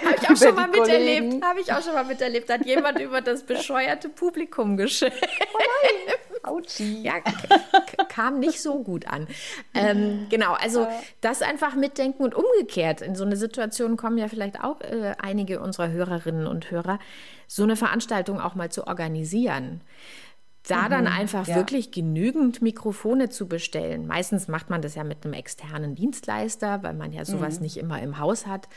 Habe 0.04 0.16
ich 0.20 0.28
auch 0.28 0.36
schon 0.36 0.54
mal 0.54 0.68
miterlebt. 0.68 1.44
Habe 1.44 1.60
ich 1.60 1.72
auch 1.72 1.82
schon 1.82 1.94
mal 1.94 2.04
miterlebt. 2.04 2.50
Hat 2.50 2.66
jemand 2.66 3.00
über 3.00 3.22
das 3.22 3.42
bescheuerte 3.42 4.10
Publikum 4.10 4.76
geschrieben. 4.76 5.14
Oh 5.22 5.58
nein. 5.58 6.14
Autschi. 6.44 7.02
Ja, 7.02 7.14
kam 8.08 8.38
nicht 8.38 8.60
so 8.60 8.82
gut 8.82 9.06
an. 9.06 9.26
Ähm, 9.76 10.26
genau, 10.30 10.52
also 10.52 10.86
das 11.20 11.42
einfach 11.42 11.74
mitdenken 11.74 12.22
und 12.22 12.34
umgekehrt. 12.34 13.00
In 13.00 13.16
so 13.16 13.24
eine 13.24 13.36
Situation 13.36 13.96
kommen 13.96 14.18
ja 14.18 14.28
vielleicht 14.28 14.62
auch 14.62 14.80
äh, 14.80 15.14
einige 15.18 15.60
unserer 15.60 15.90
Hörerinnen 15.90 16.46
und 16.46 16.70
Hörer, 16.70 16.98
so 17.48 17.64
eine 17.64 17.74
Veranstaltung 17.74 18.40
auch 18.40 18.54
mal 18.54 18.70
zu 18.70 18.86
organisieren 18.86 19.80
da 20.66 20.84
mhm, 20.84 20.90
dann 20.90 21.06
einfach 21.06 21.46
ja. 21.46 21.56
wirklich 21.56 21.90
genügend 21.90 22.62
Mikrofone 22.62 23.28
zu 23.28 23.46
bestellen. 23.46 24.06
Meistens 24.06 24.48
macht 24.48 24.70
man 24.70 24.80
das 24.80 24.94
ja 24.94 25.04
mit 25.04 25.24
einem 25.24 25.34
externen 25.34 25.94
Dienstleister, 25.94 26.82
weil 26.82 26.94
man 26.94 27.12
ja 27.12 27.24
sowas 27.24 27.56
mhm. 27.56 27.64
nicht 27.64 27.76
immer 27.76 28.00
im 28.00 28.18
Haus 28.18 28.46
hat. 28.46 28.68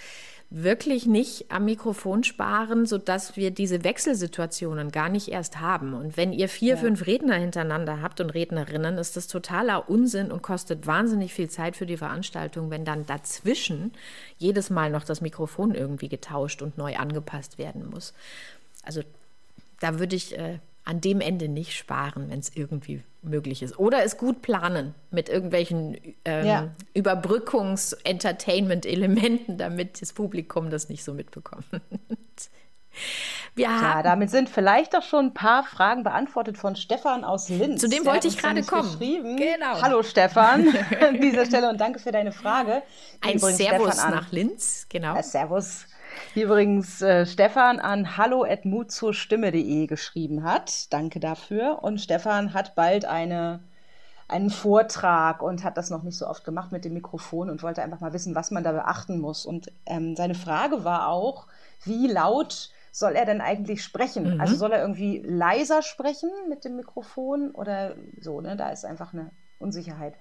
Wirklich 0.49 1.05
nicht 1.05 1.51
am 1.51 1.65
Mikrofon 1.65 2.23
sparen, 2.23 2.85
sodass 2.85 3.35
wir 3.35 3.51
diese 3.51 3.83
Wechselsituationen 3.83 4.91
gar 4.91 5.09
nicht 5.09 5.27
erst 5.27 5.59
haben. 5.59 5.93
Und 5.93 6.15
wenn 6.15 6.31
ihr 6.31 6.47
vier, 6.47 6.75
ja. 6.75 6.79
fünf 6.79 7.05
Redner 7.05 7.35
hintereinander 7.35 8.01
habt 8.01 8.21
und 8.21 8.29
Rednerinnen, 8.29 8.97
ist 8.97 9.17
das 9.17 9.27
totaler 9.27 9.89
Unsinn 9.89 10.31
und 10.31 10.43
kostet 10.43 10.87
wahnsinnig 10.87 11.33
viel 11.33 11.49
Zeit 11.49 11.75
für 11.75 11.85
die 11.85 11.97
Veranstaltung, 11.97 12.69
wenn 12.69 12.85
dann 12.85 13.05
dazwischen 13.05 13.91
jedes 14.37 14.69
Mal 14.69 14.89
noch 14.89 15.03
das 15.03 15.19
Mikrofon 15.19 15.75
irgendwie 15.75 16.07
getauscht 16.07 16.61
und 16.61 16.77
neu 16.77 16.95
angepasst 16.95 17.57
werden 17.57 17.89
muss. 17.89 18.13
Also 18.83 19.01
da 19.81 19.99
würde 19.99 20.15
ich 20.15 20.37
äh, 20.37 20.59
an 20.87 21.01
dem 21.01 21.19
Ende 21.19 21.49
nicht 21.49 21.73
sparen, 21.73 22.29
wenn 22.29 22.39
es 22.39 22.55
irgendwie 22.55 23.03
möglich 23.21 23.61
ist. 23.61 23.77
Oder 23.77 24.05
es 24.05 24.17
gut 24.17 24.41
planen 24.41 24.95
mit 25.11 25.27
irgendwelchen 25.27 25.97
ähm, 26.23 26.45
ja. 26.45 26.69
Überbrückungs-Entertainment-Elementen, 26.93 29.57
damit 29.57 30.01
das 30.01 30.13
Publikum 30.13 30.69
das 30.69 30.87
nicht 30.87 31.03
so 31.03 31.13
mitbekommt. 31.13 31.65
Wir 33.53 33.65
ja, 33.65 34.01
damit 34.01 34.31
sind 34.31 34.49
vielleicht 34.49 34.93
doch 34.93 35.03
schon 35.03 35.25
ein 35.25 35.33
paar 35.33 35.63
Fragen 35.63 36.03
beantwortet 36.03 36.57
von 36.57 36.77
Stefan 36.77 37.25
aus 37.25 37.49
Linz. 37.49 37.81
Zu 37.81 37.89
dem 37.89 38.05
wollte 38.05 38.29
ich 38.29 38.37
gerade 38.37 38.63
kommen. 38.63 38.97
Genau. 38.99 39.81
Hallo 39.81 40.03
Stefan 40.03 40.73
an 41.01 41.19
dieser 41.19 41.45
Stelle 41.45 41.69
und 41.69 41.81
danke 41.81 41.99
für 41.99 42.13
deine 42.13 42.31
Frage. 42.31 42.81
Ein 43.21 43.39
Servus 43.39 43.97
nach 43.97 44.31
Linz, 44.31 44.85
genau. 44.89 45.15
Ja, 45.15 45.23
servus 45.23 45.85
übrigens 46.35 47.01
äh, 47.01 47.25
Stefan 47.25 47.79
an 47.79 48.17
hallo.mutzustimme.de 48.17 49.87
geschrieben 49.87 50.43
hat. 50.43 50.91
Danke 50.93 51.19
dafür. 51.19 51.83
Und 51.83 51.99
Stefan 51.99 52.53
hat 52.53 52.75
bald 52.75 53.05
eine, 53.05 53.61
einen 54.27 54.49
Vortrag 54.49 55.41
und 55.41 55.63
hat 55.63 55.77
das 55.77 55.89
noch 55.89 56.03
nicht 56.03 56.17
so 56.17 56.27
oft 56.27 56.43
gemacht 56.43 56.71
mit 56.71 56.85
dem 56.85 56.93
Mikrofon 56.93 57.49
und 57.49 57.63
wollte 57.63 57.81
einfach 57.81 57.99
mal 57.99 58.13
wissen, 58.13 58.35
was 58.35 58.51
man 58.51 58.63
da 58.63 58.71
beachten 58.71 59.19
muss. 59.19 59.45
Und 59.45 59.71
ähm, 59.85 60.15
seine 60.15 60.35
Frage 60.35 60.83
war 60.83 61.07
auch, 61.07 61.47
wie 61.83 62.07
laut 62.07 62.71
soll 62.91 63.13
er 63.13 63.25
denn 63.25 63.41
eigentlich 63.41 63.83
sprechen? 63.83 64.35
Mhm. 64.35 64.41
Also 64.41 64.55
soll 64.55 64.71
er 64.71 64.81
irgendwie 64.81 65.21
leiser 65.25 65.81
sprechen 65.81 66.31
mit 66.49 66.65
dem 66.65 66.75
Mikrofon 66.75 67.51
oder 67.51 67.95
so, 68.19 68.41
ne? 68.41 68.55
Da 68.55 68.69
ist 68.69 68.85
einfach 68.85 69.13
eine 69.13 69.29
Unsicherheit. 69.59 70.15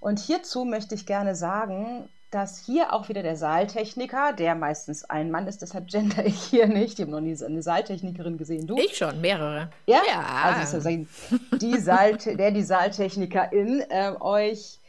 Und 0.00 0.18
hierzu 0.18 0.64
möchte 0.64 0.94
ich 0.94 1.06
gerne 1.06 1.34
sagen, 1.34 2.08
dass 2.30 2.58
hier 2.58 2.92
auch 2.92 3.08
wieder 3.08 3.22
der 3.22 3.36
Saaltechniker, 3.36 4.32
der 4.32 4.54
meistens 4.54 5.04
ein 5.04 5.30
Mann 5.30 5.46
ist, 5.46 5.62
deshalb 5.62 5.88
gender 5.88 6.24
ich 6.26 6.42
hier 6.42 6.66
nicht. 6.66 6.94
Ich 6.94 7.00
habe 7.00 7.12
noch 7.12 7.20
nie 7.20 7.36
eine 7.42 7.62
Saaltechnikerin 7.62 8.36
gesehen. 8.36 8.66
Du? 8.66 8.76
Ich 8.76 8.96
schon, 8.96 9.20
mehrere. 9.20 9.70
Ja, 9.86 10.00
ja. 10.06 10.24
also 10.42 10.80
die 11.52 11.78
Saal, 11.78 12.16
der 12.16 12.50
die 12.50 12.62
Saaltechnikerin 12.62 13.84
äh, 13.88 14.12
euch 14.20 14.80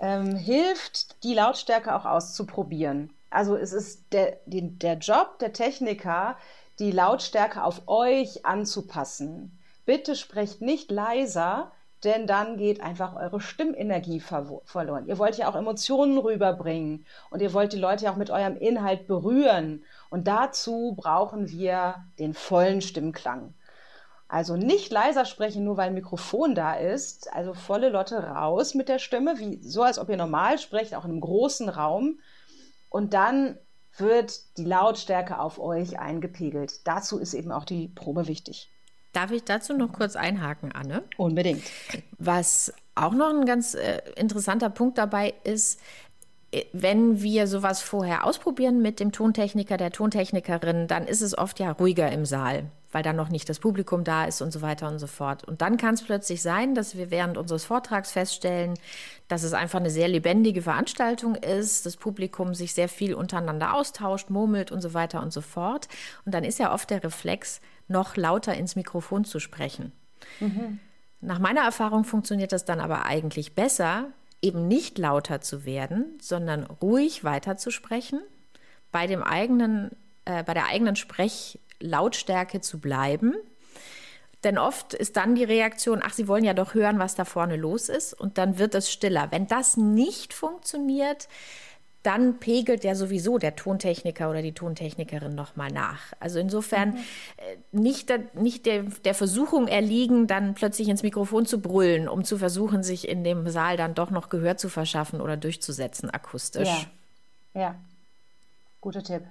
ähm, 0.00 0.36
hilft, 0.36 1.22
die 1.24 1.34
Lautstärke 1.34 1.94
auch 1.94 2.04
auszuprobieren. 2.04 3.10
Also 3.30 3.56
es 3.56 3.72
ist 3.72 4.12
der, 4.12 4.38
die, 4.46 4.78
der 4.78 4.94
Job 4.94 5.38
der 5.40 5.52
Techniker, 5.52 6.36
die 6.78 6.92
Lautstärke 6.92 7.62
auf 7.62 7.82
euch 7.86 8.46
anzupassen. 8.46 9.58
Bitte 9.84 10.16
sprecht 10.16 10.60
nicht 10.60 10.90
leiser, 10.90 11.72
denn 12.04 12.26
dann 12.26 12.56
geht 12.56 12.80
einfach 12.80 13.16
eure 13.16 13.40
Stimmenergie 13.40 14.20
ver 14.20 14.60
verloren. 14.64 15.06
Ihr 15.06 15.18
wollt 15.18 15.36
ja 15.36 15.48
auch 15.48 15.56
Emotionen 15.56 16.18
rüberbringen 16.18 17.06
und 17.30 17.42
ihr 17.42 17.52
wollt 17.52 17.72
die 17.72 17.78
Leute 17.78 18.04
ja 18.04 18.12
auch 18.12 18.16
mit 18.16 18.30
eurem 18.30 18.56
Inhalt 18.56 19.06
berühren. 19.06 19.84
Und 20.10 20.28
dazu 20.28 20.94
brauchen 20.96 21.48
wir 21.50 21.96
den 22.18 22.34
vollen 22.34 22.80
Stimmklang. 22.80 23.54
Also 24.28 24.56
nicht 24.56 24.92
leiser 24.92 25.24
sprechen, 25.24 25.64
nur 25.64 25.78
weil 25.78 25.88
ein 25.88 25.94
Mikrofon 25.94 26.54
da 26.54 26.74
ist. 26.74 27.32
Also 27.32 27.54
volle 27.54 27.88
Lotte 27.88 28.22
raus 28.22 28.74
mit 28.74 28.88
der 28.88 28.98
Stimme, 28.98 29.38
wie, 29.38 29.62
so 29.62 29.82
als 29.82 29.98
ob 29.98 30.10
ihr 30.10 30.18
normal 30.18 30.58
sprecht, 30.58 30.94
auch 30.94 31.04
in 31.04 31.12
einem 31.12 31.20
großen 31.20 31.68
Raum. 31.68 32.20
Und 32.90 33.14
dann 33.14 33.58
wird 33.96 34.56
die 34.58 34.64
Lautstärke 34.64 35.40
auf 35.40 35.58
euch 35.58 35.98
eingepegelt. 35.98 36.86
Dazu 36.86 37.18
ist 37.18 37.34
eben 37.34 37.50
auch 37.50 37.64
die 37.64 37.88
Probe 37.88 38.28
wichtig. 38.28 38.70
Darf 39.12 39.30
ich 39.30 39.44
dazu 39.44 39.74
noch 39.74 39.92
kurz 39.92 40.16
einhaken, 40.16 40.72
Anne? 40.72 41.02
Unbedingt. 41.16 41.62
Was 42.18 42.72
auch 42.94 43.12
noch 43.12 43.30
ein 43.30 43.46
ganz 43.46 43.74
äh, 43.74 44.02
interessanter 44.16 44.70
Punkt 44.70 44.98
dabei 44.98 45.34
ist, 45.44 45.80
wenn 46.72 47.20
wir 47.20 47.46
sowas 47.46 47.82
vorher 47.82 48.24
ausprobieren 48.24 48.80
mit 48.80 49.00
dem 49.00 49.12
Tontechniker, 49.12 49.76
der 49.76 49.90
Tontechnikerin, 49.90 50.86
dann 50.86 51.06
ist 51.06 51.20
es 51.20 51.36
oft 51.36 51.60
ja 51.60 51.72
ruhiger 51.72 52.10
im 52.10 52.24
Saal, 52.24 52.64
weil 52.90 53.02
dann 53.02 53.16
noch 53.16 53.28
nicht 53.28 53.50
das 53.50 53.58
Publikum 53.58 54.02
da 54.02 54.24
ist 54.24 54.40
und 54.40 54.50
so 54.50 54.62
weiter 54.62 54.88
und 54.88 54.98
so 54.98 55.06
fort. 55.06 55.44
Und 55.44 55.60
dann 55.60 55.76
kann 55.76 55.92
es 55.92 56.02
plötzlich 56.02 56.40
sein, 56.40 56.74
dass 56.74 56.96
wir 56.96 57.10
während 57.10 57.36
unseres 57.36 57.64
Vortrags 57.64 58.12
feststellen, 58.12 58.74
dass 59.28 59.42
es 59.42 59.52
einfach 59.52 59.78
eine 59.78 59.90
sehr 59.90 60.08
lebendige 60.08 60.62
Veranstaltung 60.62 61.34
ist, 61.34 61.84
das 61.84 61.98
Publikum 61.98 62.54
sich 62.54 62.72
sehr 62.72 62.88
viel 62.88 63.12
untereinander 63.12 63.74
austauscht, 63.74 64.30
murmelt 64.30 64.72
und 64.72 64.80
so 64.80 64.94
weiter 64.94 65.20
und 65.22 65.34
so 65.34 65.42
fort. 65.42 65.86
Und 66.24 66.32
dann 66.32 66.44
ist 66.44 66.58
ja 66.58 66.72
oft 66.72 66.88
der 66.88 67.04
Reflex, 67.04 67.60
noch 67.88 68.16
lauter 68.16 68.54
ins 68.54 68.74
Mikrofon 68.74 69.24
zu 69.24 69.38
sprechen. 69.38 69.92
Mhm. 70.40 70.78
Nach 71.20 71.38
meiner 71.38 71.62
Erfahrung 71.62 72.04
funktioniert 72.04 72.52
das 72.52 72.64
dann 72.64 72.80
aber 72.80 73.04
eigentlich 73.04 73.54
besser, 73.54 74.12
eben 74.42 74.68
nicht 74.68 74.98
lauter 74.98 75.40
zu 75.40 75.64
werden, 75.64 76.18
sondern 76.20 76.64
ruhig 76.64 77.24
weiter 77.24 77.56
zu 77.56 77.70
sprechen, 77.70 78.20
bei, 78.92 79.06
dem 79.06 79.22
eigenen, 79.22 79.90
äh, 80.24 80.42
bei 80.44 80.54
der 80.54 80.66
eigenen 80.66 80.96
Sprechlautstärke 80.96 82.60
zu 82.60 82.80
bleiben. 82.80 83.34
Denn 84.44 84.56
oft 84.56 84.94
ist 84.94 85.16
dann 85.16 85.34
die 85.34 85.44
Reaktion, 85.44 86.00
ach, 86.04 86.12
Sie 86.12 86.28
wollen 86.28 86.44
ja 86.44 86.54
doch 86.54 86.74
hören, 86.74 87.00
was 87.00 87.16
da 87.16 87.24
vorne 87.24 87.56
los 87.56 87.88
ist, 87.88 88.14
und 88.14 88.38
dann 88.38 88.58
wird 88.58 88.74
es 88.76 88.90
stiller. 88.90 89.28
Wenn 89.30 89.48
das 89.48 89.76
nicht 89.76 90.32
funktioniert, 90.32 91.28
dann 92.08 92.38
pegelt 92.38 92.84
ja 92.84 92.94
sowieso 92.94 93.36
der 93.36 93.54
Tontechniker 93.54 94.30
oder 94.30 94.40
die 94.40 94.54
Tontechnikerin 94.54 95.34
nochmal 95.34 95.70
nach. 95.70 96.14
Also 96.20 96.38
insofern 96.38 96.92
mhm. 96.92 96.96
Äh, 97.36 97.56
nicht, 97.70 98.08
der, 98.08 98.20
nicht 98.32 98.64
der, 98.64 98.84
der 99.04 99.12
Versuchung 99.14 99.68
erliegen, 99.68 100.26
dann 100.26 100.54
plötzlich 100.54 100.88
ins 100.88 101.02
Mikrofon 101.02 101.44
zu 101.44 101.60
brüllen, 101.60 102.08
um 102.08 102.24
zu 102.24 102.38
versuchen, 102.38 102.82
sich 102.82 103.06
in 103.06 103.24
dem 103.24 103.46
Saal 103.50 103.76
dann 103.76 103.94
doch 103.94 104.10
noch 104.10 104.30
Gehör 104.30 104.56
zu 104.56 104.70
verschaffen 104.70 105.20
oder 105.20 105.36
durchzusetzen 105.36 106.08
akustisch. 106.08 106.88
Ja, 107.52 107.60
ja. 107.60 107.74
guter 108.80 109.02
Tipp. 109.02 109.24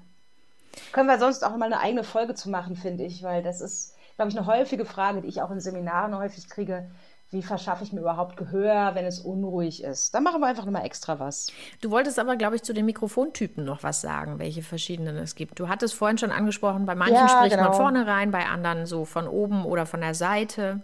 Können 0.91 1.07
wir 1.07 1.17
sonst 1.17 1.43
auch 1.43 1.57
mal 1.57 1.65
eine 1.65 1.79
eigene 1.79 2.03
Folge 2.03 2.35
zu 2.35 2.51
machen, 2.51 2.75
finde 2.75 3.05
ich, 3.05 3.23
weil 3.23 3.41
das 3.41 3.59
ist, 3.59 3.95
glaube 4.17 4.29
ich, 4.29 4.37
eine 4.37 4.45
häufige 4.45 4.85
Frage, 4.85 5.21
die 5.21 5.29
ich 5.29 5.41
auch 5.41 5.49
in 5.49 5.59
Seminaren 5.59 6.15
häufig 6.15 6.47
kriege 6.47 6.85
wie 7.29 7.43
verschaffe 7.43 7.83
ich 7.83 7.91
mir 7.91 7.99
überhaupt 7.99 8.37
Gehör, 8.37 8.95
wenn 8.95 9.05
es 9.05 9.19
unruhig 9.19 9.83
ist. 9.83 10.15
Da 10.15 10.21
machen 10.21 10.39
wir 10.39 10.47
einfach 10.47 10.65
nochmal 10.65 10.85
extra 10.85 11.19
was. 11.19 11.51
Du 11.81 11.91
wolltest 11.91 12.19
aber, 12.19 12.37
glaube 12.37 12.55
ich, 12.55 12.63
zu 12.63 12.73
den 12.73 12.85
Mikrofontypen 12.85 13.65
noch 13.65 13.83
was 13.83 13.99
sagen, 13.99 14.39
welche 14.39 14.61
verschiedenen 14.61 15.17
es 15.17 15.35
gibt. 15.35 15.59
Du 15.59 15.67
hattest 15.67 15.93
vorhin 15.93 16.17
schon 16.17 16.31
angesprochen, 16.31 16.85
bei 16.85 16.95
manchen 16.95 17.15
ja, 17.15 17.27
spricht 17.27 17.55
genau. 17.55 17.69
man 17.69 17.73
vorne 17.73 18.07
rein, 18.07 18.31
bei 18.31 18.45
anderen 18.45 18.85
so 18.85 19.03
von 19.03 19.27
oben 19.27 19.65
oder 19.65 19.85
von 19.85 19.99
der 19.99 20.13
Seite. 20.13 20.81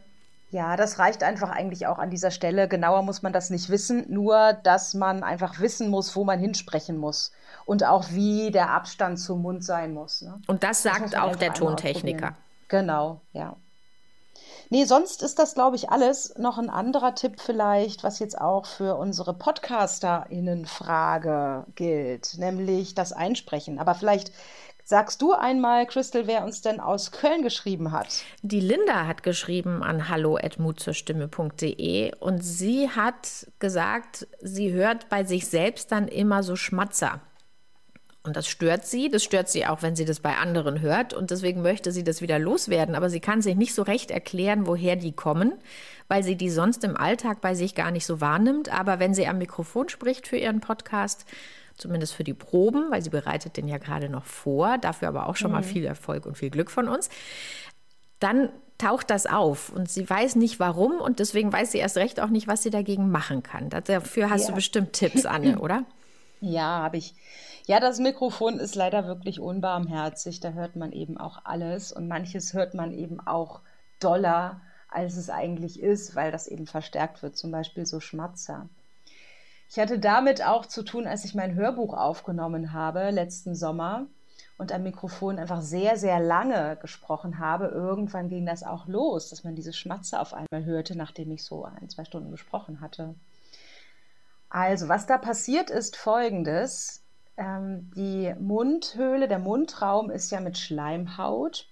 Ja, 0.52 0.76
das 0.76 1.00
reicht 1.00 1.24
einfach 1.24 1.50
eigentlich 1.50 1.88
auch 1.88 1.98
an 1.98 2.12
dieser 2.12 2.30
Stelle. 2.30 2.68
Genauer 2.68 3.02
muss 3.04 3.24
man 3.24 3.34
das 3.34 3.50
nicht 3.50 3.70
wissen, 3.70 4.06
nur 4.10 4.54
dass 4.64 4.94
man 4.94 5.24
einfach 5.24 5.60
wissen 5.62 5.90
muss, 5.90 6.16
wo 6.16 6.26
man 6.26 6.40
hinsprechen 6.40 6.98
muss 6.98 7.32
und 7.66 7.86
auch 7.86 8.12
wie 8.12 8.52
der 8.52 8.70
Abstand 8.70 9.18
zum 9.18 9.42
Mund 9.42 9.64
sein 9.64 9.94
muss. 9.94 10.22
Ne? 10.22 10.40
Und 10.48 10.64
das 10.64 10.84
sagt 10.84 11.14
das 11.14 11.16
auch 11.16 11.36
der 11.38 11.54
Tontechniker. 11.54 12.36
Genau, 12.68 13.22
ja. 13.32 13.56
Nee, 14.74 14.86
sonst 14.86 15.22
ist 15.22 15.38
das, 15.38 15.54
glaube 15.54 15.76
ich, 15.76 15.92
alles. 15.92 16.34
Noch 16.36 16.58
ein 16.58 16.72
anderer 16.72 17.14
Tipp 17.14 17.40
vielleicht, 17.40 18.04
was 18.04 18.18
jetzt 18.18 18.42
auch 18.42 18.66
für 18.66 18.96
unsere 18.96 19.36
PodcasterInnen-Frage 19.36 21.68
gilt, 21.76 22.40
nämlich 22.40 22.96
das 22.96 23.14
Einsprechen. 23.14 23.78
Aber 23.78 23.94
vielleicht 23.94 24.32
Sagst 24.86 25.22
du 25.22 25.32
einmal, 25.32 25.86
Crystal, 25.86 26.28
wer 26.28 26.44
uns 26.44 26.60
denn 26.62 26.82
aus 26.82 27.12
Köln 27.12 27.42
geschrieben 27.42 27.94
hat? 27.94 28.24
Die 28.42 28.60
Linda 28.60 29.08
hat 29.08 29.24
geschrieben 29.24 29.82
an 29.82 30.10
hallo.mutzurstimme.de 30.10 32.12
und 32.20 32.44
sie 32.44 32.90
hat 32.90 33.48
gesagt, 33.60 34.28
sie 34.42 34.74
hört 34.74 35.08
bei 35.08 35.24
sich 35.24 35.48
selbst 35.48 35.90
dann 35.94 36.10
immer 36.10 36.44
so 36.44 36.58
Schmatzer. 36.58 37.22
Und 38.26 38.38
das 38.38 38.48
stört 38.48 38.86
sie. 38.86 39.10
Das 39.10 39.24
stört 39.24 39.50
sie 39.50 39.66
auch, 39.66 39.82
wenn 39.82 39.98
sie 39.98 40.06
das 40.06 40.22
bei 40.22 40.38
anderen 40.38 40.80
hört. 40.80 41.14
Und 41.14 41.30
deswegen 41.30 41.62
möchte 41.62 41.92
sie 41.92 42.06
das 42.06 42.22
wieder 42.22 42.40
loswerden. 42.40 42.96
Aber 42.96 43.10
sie 43.10 43.20
kann 43.20 43.42
sich 43.42 43.56
nicht 43.56 43.76
so 43.76 43.82
recht 43.82 44.12
erklären, 44.12 44.66
woher 44.66 44.96
die 44.96 45.12
kommen, 45.12 45.54
weil 46.08 46.24
sie 46.24 46.38
die 46.38 46.50
sonst 46.50 46.86
im 46.86 46.96
Alltag 46.96 47.42
bei 47.42 47.54
sich 47.54 47.76
gar 47.76 47.92
nicht 47.92 48.06
so 48.06 48.22
wahrnimmt. 48.22 48.70
Aber 48.70 49.00
wenn 49.00 49.14
sie 49.14 49.28
am 49.28 49.40
Mikrofon 49.40 49.90
spricht 49.90 50.28
für 50.28 50.38
ihren 50.38 50.62
Podcast, 50.62 51.26
zumindest 51.76 52.14
für 52.14 52.24
die 52.24 52.34
Proben, 52.34 52.92
weil 52.92 53.02
sie 53.02 53.10
bereitet 53.10 53.58
den 53.58 53.68
ja 53.68 53.78
gerade 53.78 54.08
noch 54.08 54.26
vor, 54.26 54.78
dafür 54.78 55.10
aber 55.10 55.28
auch 55.28 55.36
schon 55.36 55.52
mhm. 55.52 55.58
mal 55.58 55.64
viel 55.64 55.86
Erfolg 55.86 56.26
und 56.26 56.38
viel 56.38 56.50
Glück 56.50 56.72
von 56.72 56.88
uns, 56.88 57.10
dann 58.20 58.50
taucht 58.78 59.10
das 59.10 59.26
auf 59.26 59.70
und 59.70 59.90
sie 59.90 60.10
weiß 60.10 60.36
nicht 60.36 60.60
warum 60.60 61.00
und 61.00 61.20
deswegen 61.20 61.52
weiß 61.52 61.72
sie 61.72 61.78
erst 61.78 61.98
recht 61.98 62.20
auch 62.20 62.30
nicht, 62.30 62.48
was 62.48 62.64
sie 62.64 62.70
dagegen 62.70 63.12
machen 63.12 63.44
kann. 63.44 63.70
Dafür 63.70 64.30
hast 64.30 64.44
ja. 64.44 64.48
du 64.50 64.56
bestimmt 64.56 64.94
Tipps, 64.94 65.26
Anne, 65.26 65.60
oder? 65.60 65.84
Ja, 66.42 66.84
habe 66.84 66.98
ich. 66.98 67.16
Ja, 67.66 67.80
das 67.80 68.00
Mikrofon 68.00 68.60
ist 68.60 68.76
leider 68.76 69.08
wirklich 69.08 69.40
unbarmherzig. 69.40 70.42
Da 70.42 70.52
hört 70.52 70.76
man 70.76 70.92
eben 70.92 71.18
auch 71.18 71.46
alles 71.46 71.94
und 71.94 72.10
manches 72.10 72.54
hört 72.54 72.74
man 72.74 72.92
eben 72.92 73.26
auch 73.26 73.62
doller, 74.00 74.60
als 74.90 75.16
es 75.16 75.30
eigentlich 75.30 75.82
ist, 75.82 76.16
weil 76.16 76.32
das 76.32 76.48
eben 76.48 76.68
verstärkt 76.68 77.24
wird, 77.24 77.38
zum 77.38 77.52
Beispiel 77.52 77.86
so 77.86 78.02
Schmatzer. 78.02 78.68
Ich 79.70 79.80
hatte 79.80 79.98
damit 79.98 80.46
auch 80.46 80.66
zu 80.66 80.84
tun, 80.84 81.08
als 81.08 81.24
ich 81.26 81.36
mein 81.36 81.56
Hörbuch 81.56 81.94
aufgenommen 81.94 82.74
habe 82.74 83.10
letzten 83.12 83.56
Sommer 83.56 84.08
und 84.58 84.72
am 84.72 84.84
Mikrofon 84.84 85.40
einfach 85.40 85.62
sehr, 85.62 85.98
sehr 85.98 86.20
lange 86.20 86.78
gesprochen 86.82 87.40
habe. 87.40 87.68
Irgendwann 87.68 88.30
ging 88.30 88.46
das 88.46 88.64
auch 88.64 88.88
los, 88.88 89.30
dass 89.30 89.44
man 89.44 89.56
diese 89.56 89.74
Schmatzer 89.74 90.22
auf 90.22 90.34
einmal 90.34 90.66
hörte, 90.66 90.98
nachdem 90.98 91.32
ich 91.32 91.44
so 91.44 91.64
ein, 91.64 91.90
zwei 91.90 92.04
Stunden 92.04 92.30
gesprochen 92.30 92.82
hatte. 92.82 93.16
Also, 94.50 94.90
was 94.90 95.08
da 95.08 95.18
passiert 95.18 95.70
ist 95.70 95.96
folgendes. 95.96 97.03
Ähm, 97.38 97.92
die 97.96 98.34
Mundhöhle, 98.40 99.28
der 99.28 99.40
Mundraum 99.40 100.10
ist 100.12 100.32
ja 100.32 100.40
mit 100.40 100.58
Schleimhaut 100.58 101.68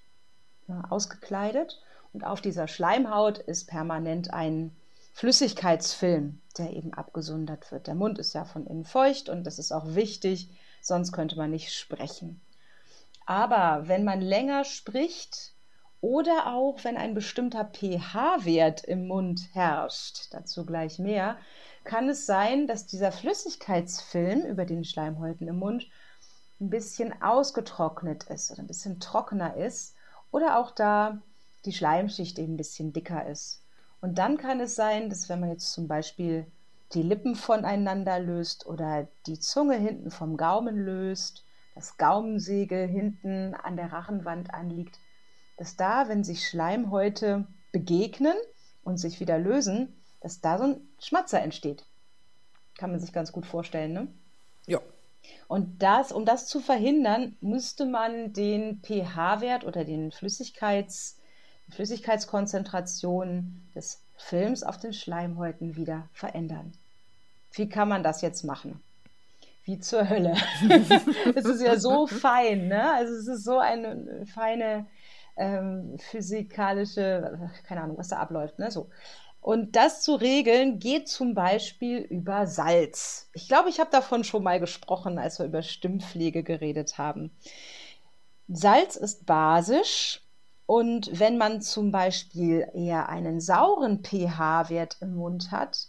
äh, 0.68 0.74
ausgekleidet 0.89 1.82
und 2.13 2.24
auf 2.24 2.41
dieser 2.41 2.68
Schleimhaut 2.68 3.38
ist 3.38 3.68
permanent 3.68 4.34
ein 4.34 4.75
Flüssigkeitsfilm, 5.13 6.41
der 6.58 6.72
eben 6.74 6.94
abgesondert 6.94 7.72
wird. 7.72 7.88
Der 7.88 7.96
Mund 7.96 8.18
ist 8.18 8.34
ja 8.34 8.46
von 8.46 8.65
innen 8.65 8.86
feucht 8.86 9.30
und 9.30 9.44
das 9.46 9.60
ist 9.60 9.72
auch 9.72 9.96
wichtig, 9.96 10.50
sonst 10.82 11.12
könnte 11.12 11.36
man 11.36 11.51
nicht 11.51 11.74
sprechen. 11.74 12.41
Aber 13.25 13.88
wenn 13.88 14.03
man 14.03 14.22
länger 14.22 14.63
spricht 14.63 15.53
oder 16.01 16.48
auch 16.48 16.84
wenn 16.84 16.98
ein 16.98 17.13
bestimmter 17.13 17.65
pH-Wert 17.65 18.84
im 18.84 19.08
Mund 19.08 19.41
herrscht, 19.53 20.27
dazu 20.32 20.65
gleich 20.65 20.98
mehr, 20.98 21.38
kann 21.83 22.09
es 22.09 22.25
sein, 22.25 22.67
dass 22.67 22.88
dieser 22.88 23.11
Flüssigkeitsfilm 23.11 24.45
über 24.45 24.65
den 24.65 24.83
Schleimhäuten 24.83 25.47
im 25.47 25.59
Mund 25.59 25.88
ein 26.59 26.69
bisschen 26.69 27.21
ausgetrocknet 27.21 28.25
ist 28.25 28.51
oder 28.51 28.61
ein 28.61 28.67
bisschen 28.67 29.00
trockener 29.00 29.55
ist 29.55 29.95
oder 30.31 30.59
auch 30.59 30.71
da 30.71 31.21
die 31.65 31.73
Schleimschicht 31.73 32.39
eben 32.39 32.53
ein 32.53 32.57
bisschen 32.57 32.93
dicker 32.93 33.25
ist. 33.27 33.63
Und 34.00 34.17
dann 34.17 34.38
kann 34.38 34.59
es 34.59 34.75
sein, 34.75 35.09
dass 35.09 35.29
wenn 35.29 35.39
man 35.39 35.50
jetzt 35.50 35.73
zum 35.73 35.88
Beispiel 35.88 36.45
die 36.93 37.03
Lippen 37.03 37.35
voneinander 37.35 38.19
löst 38.19 38.65
oder 38.65 39.07
die 39.25 39.39
Zunge 39.39 39.77
hinten 39.77 40.11
vom 40.11 40.38
Gaumen 40.38 40.83
löst, 40.83 41.45
das 41.75 41.97
Gaumensegel 41.97 42.88
hinten 42.88 43.53
an 43.55 43.77
der 43.77 43.91
Rachenwand 43.91 44.53
anliegt, 44.53 45.00
dass 45.57 45.77
da, 45.77 46.09
wenn 46.09 46.23
sich 46.23 46.47
Schleimhäute 46.47 47.47
begegnen 47.71 48.35
und 48.83 48.97
sich 48.97 49.19
wieder 49.19 49.38
lösen, 49.38 50.00
dass 50.21 50.39
da 50.39 50.57
so 50.57 50.63
ein 50.65 50.87
Schmatzer 50.99 51.41
entsteht. 51.41 51.83
Kann 52.77 52.91
man 52.91 52.99
sich 52.99 53.11
ganz 53.11 53.31
gut 53.31 53.45
vorstellen, 53.45 53.93
ne? 53.93 54.07
Ja. 54.65 54.79
Und 55.47 55.83
das, 55.83 56.11
um 56.11 56.25
das 56.25 56.47
zu 56.47 56.59
verhindern, 56.59 57.35
müsste 57.41 57.85
man 57.85 58.33
den 58.33 58.81
pH-Wert 58.81 59.65
oder 59.65 59.83
den 59.83 60.11
Flüssigkeits, 60.11 61.19
Flüssigkeitskonzentration 61.69 63.61
des 63.75 64.01
Films 64.15 64.63
auf 64.63 64.77
den 64.77 64.93
Schleimhäuten 64.93 65.75
wieder 65.75 66.07
verändern. 66.13 66.73
Wie 67.53 67.69
kann 67.69 67.89
man 67.89 68.03
das 68.03 68.21
jetzt 68.21 68.43
machen? 68.43 68.81
Wie 69.63 69.79
zur 69.79 70.09
Hölle. 70.09 70.35
es 71.35 71.45
ist 71.45 71.61
ja 71.61 71.77
so 71.77 72.07
fein, 72.07 72.67
ne? 72.67 72.93
Also 72.93 73.13
es 73.13 73.27
ist 73.27 73.43
so 73.43 73.59
eine 73.59 74.25
feine 74.25 74.88
ähm, 75.38 75.97
physikalische, 75.99 77.51
keine 77.67 77.81
Ahnung, 77.81 77.97
was 77.97 78.07
da 78.07 78.17
abläuft, 78.17 78.57
ne? 78.57 78.71
So. 78.71 78.89
Und 79.41 79.75
das 79.75 80.04
zu 80.04 80.13
regeln 80.13 80.77
geht 80.77 81.10
zum 81.10 81.34
Beispiel 81.34 81.97
über 81.97 82.45
Salz. 82.45 83.27
Ich 83.34 83.47
glaube, 83.47 83.69
ich 83.69 83.80
habe 83.80 83.89
davon 83.89 84.23
schon 84.23 84.43
mal 84.43 84.60
gesprochen, 84.60 85.17
als 85.17 85.39
wir 85.39 85.47
über 85.47 85.63
Stimmpflege 85.63 86.43
geredet 86.43 86.99
haben. 86.99 87.32
Salz 88.47 88.95
ist 88.95 89.25
basisch 89.25 90.21
und 90.67 91.19
wenn 91.19 91.39
man 91.39 91.62
zum 91.62 91.91
Beispiel 91.91 92.67
eher 92.73 93.10
einen 93.10 93.41
sauren 93.41 94.04
pH-Wert 94.04 94.97
im 95.01 95.15
Mund 95.15 95.51
hat, 95.51 95.88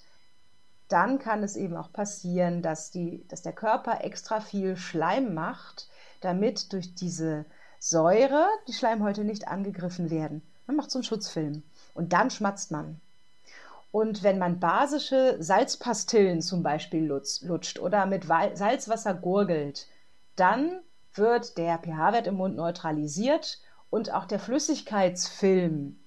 dann 0.88 1.18
kann 1.18 1.42
es 1.42 1.56
eben 1.56 1.76
auch 1.76 1.92
passieren, 1.92 2.62
dass, 2.62 2.90
die, 2.90 3.26
dass 3.28 3.42
der 3.42 3.52
Körper 3.52 4.02
extra 4.02 4.40
viel 4.40 4.76
Schleim 4.76 5.34
macht, 5.34 5.88
damit 6.20 6.72
durch 6.72 6.94
diese 6.94 7.44
Säure 7.78 8.46
die 8.66 8.72
Schleimhäute 8.72 9.24
nicht 9.24 9.48
angegriffen 9.48 10.10
werden. 10.10 10.42
Man 10.66 10.76
macht 10.76 10.90
so 10.90 10.98
einen 10.98 11.04
Schutzfilm 11.04 11.62
und 11.94 12.12
dann 12.12 12.30
schmatzt 12.30 12.70
man. 12.70 13.00
Und 13.92 14.22
wenn 14.22 14.38
man 14.38 14.58
basische 14.58 15.36
Salzpastillen 15.38 16.40
zum 16.40 16.62
Beispiel 16.62 17.04
lutscht 17.06 17.78
oder 17.78 18.06
mit 18.06 18.24
Salzwasser 18.24 19.14
gurgelt, 19.14 19.86
dann 20.34 20.80
wird 21.14 21.58
der 21.58 21.78
pH-Wert 21.78 22.26
im 22.26 22.36
Mund 22.36 22.56
neutralisiert 22.56 23.60
und 23.90 24.12
auch 24.12 24.24
der 24.24 24.38
Flüssigkeitsfilm 24.38 26.00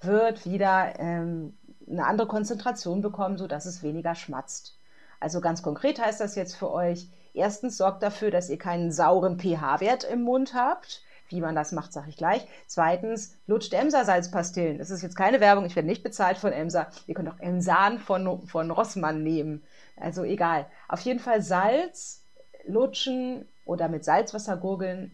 wird 0.00 0.44
wieder 0.44 0.98
ähm, 0.98 1.56
eine 1.88 2.06
andere 2.06 2.26
Konzentration 2.26 3.02
bekommen, 3.02 3.38
sodass 3.38 3.66
es 3.66 3.84
weniger 3.84 4.16
schmatzt. 4.16 4.76
Also 5.20 5.40
ganz 5.40 5.62
konkret 5.62 6.04
heißt 6.04 6.20
das 6.20 6.34
jetzt 6.34 6.56
für 6.56 6.72
euch, 6.72 7.08
erstens 7.34 7.76
sorgt 7.76 8.02
dafür, 8.02 8.32
dass 8.32 8.50
ihr 8.50 8.58
keinen 8.58 8.90
sauren 8.90 9.38
pH-Wert 9.38 10.02
im 10.02 10.22
Mund 10.22 10.54
habt. 10.54 11.02
Wie 11.32 11.40
man 11.40 11.54
das 11.54 11.72
macht, 11.72 11.92
sage 11.92 12.10
ich 12.10 12.16
gleich. 12.16 12.46
Zweitens, 12.66 13.36
lutscht 13.46 13.72
Emsa-Salzpastillen. 13.72 14.78
Das 14.78 14.90
ist 14.90 15.02
jetzt 15.02 15.16
keine 15.16 15.40
Werbung, 15.40 15.64
ich 15.64 15.74
werde 15.74 15.88
nicht 15.88 16.02
bezahlt 16.02 16.36
von 16.36 16.52
Emsa. 16.52 16.88
Ihr 17.06 17.14
könnt 17.14 17.28
auch 17.28 17.40
Emsan 17.40 17.98
von, 17.98 18.46
von 18.46 18.70
Rossmann 18.70 19.22
nehmen. 19.22 19.62
Also 19.96 20.24
egal. 20.24 20.66
Auf 20.88 21.00
jeden 21.00 21.20
Fall 21.20 21.42
Salz 21.42 22.22
lutschen 22.66 23.46
oder 23.64 23.88
mit 23.88 24.04
Salzwasser 24.04 24.56
gurgeln 24.56 25.12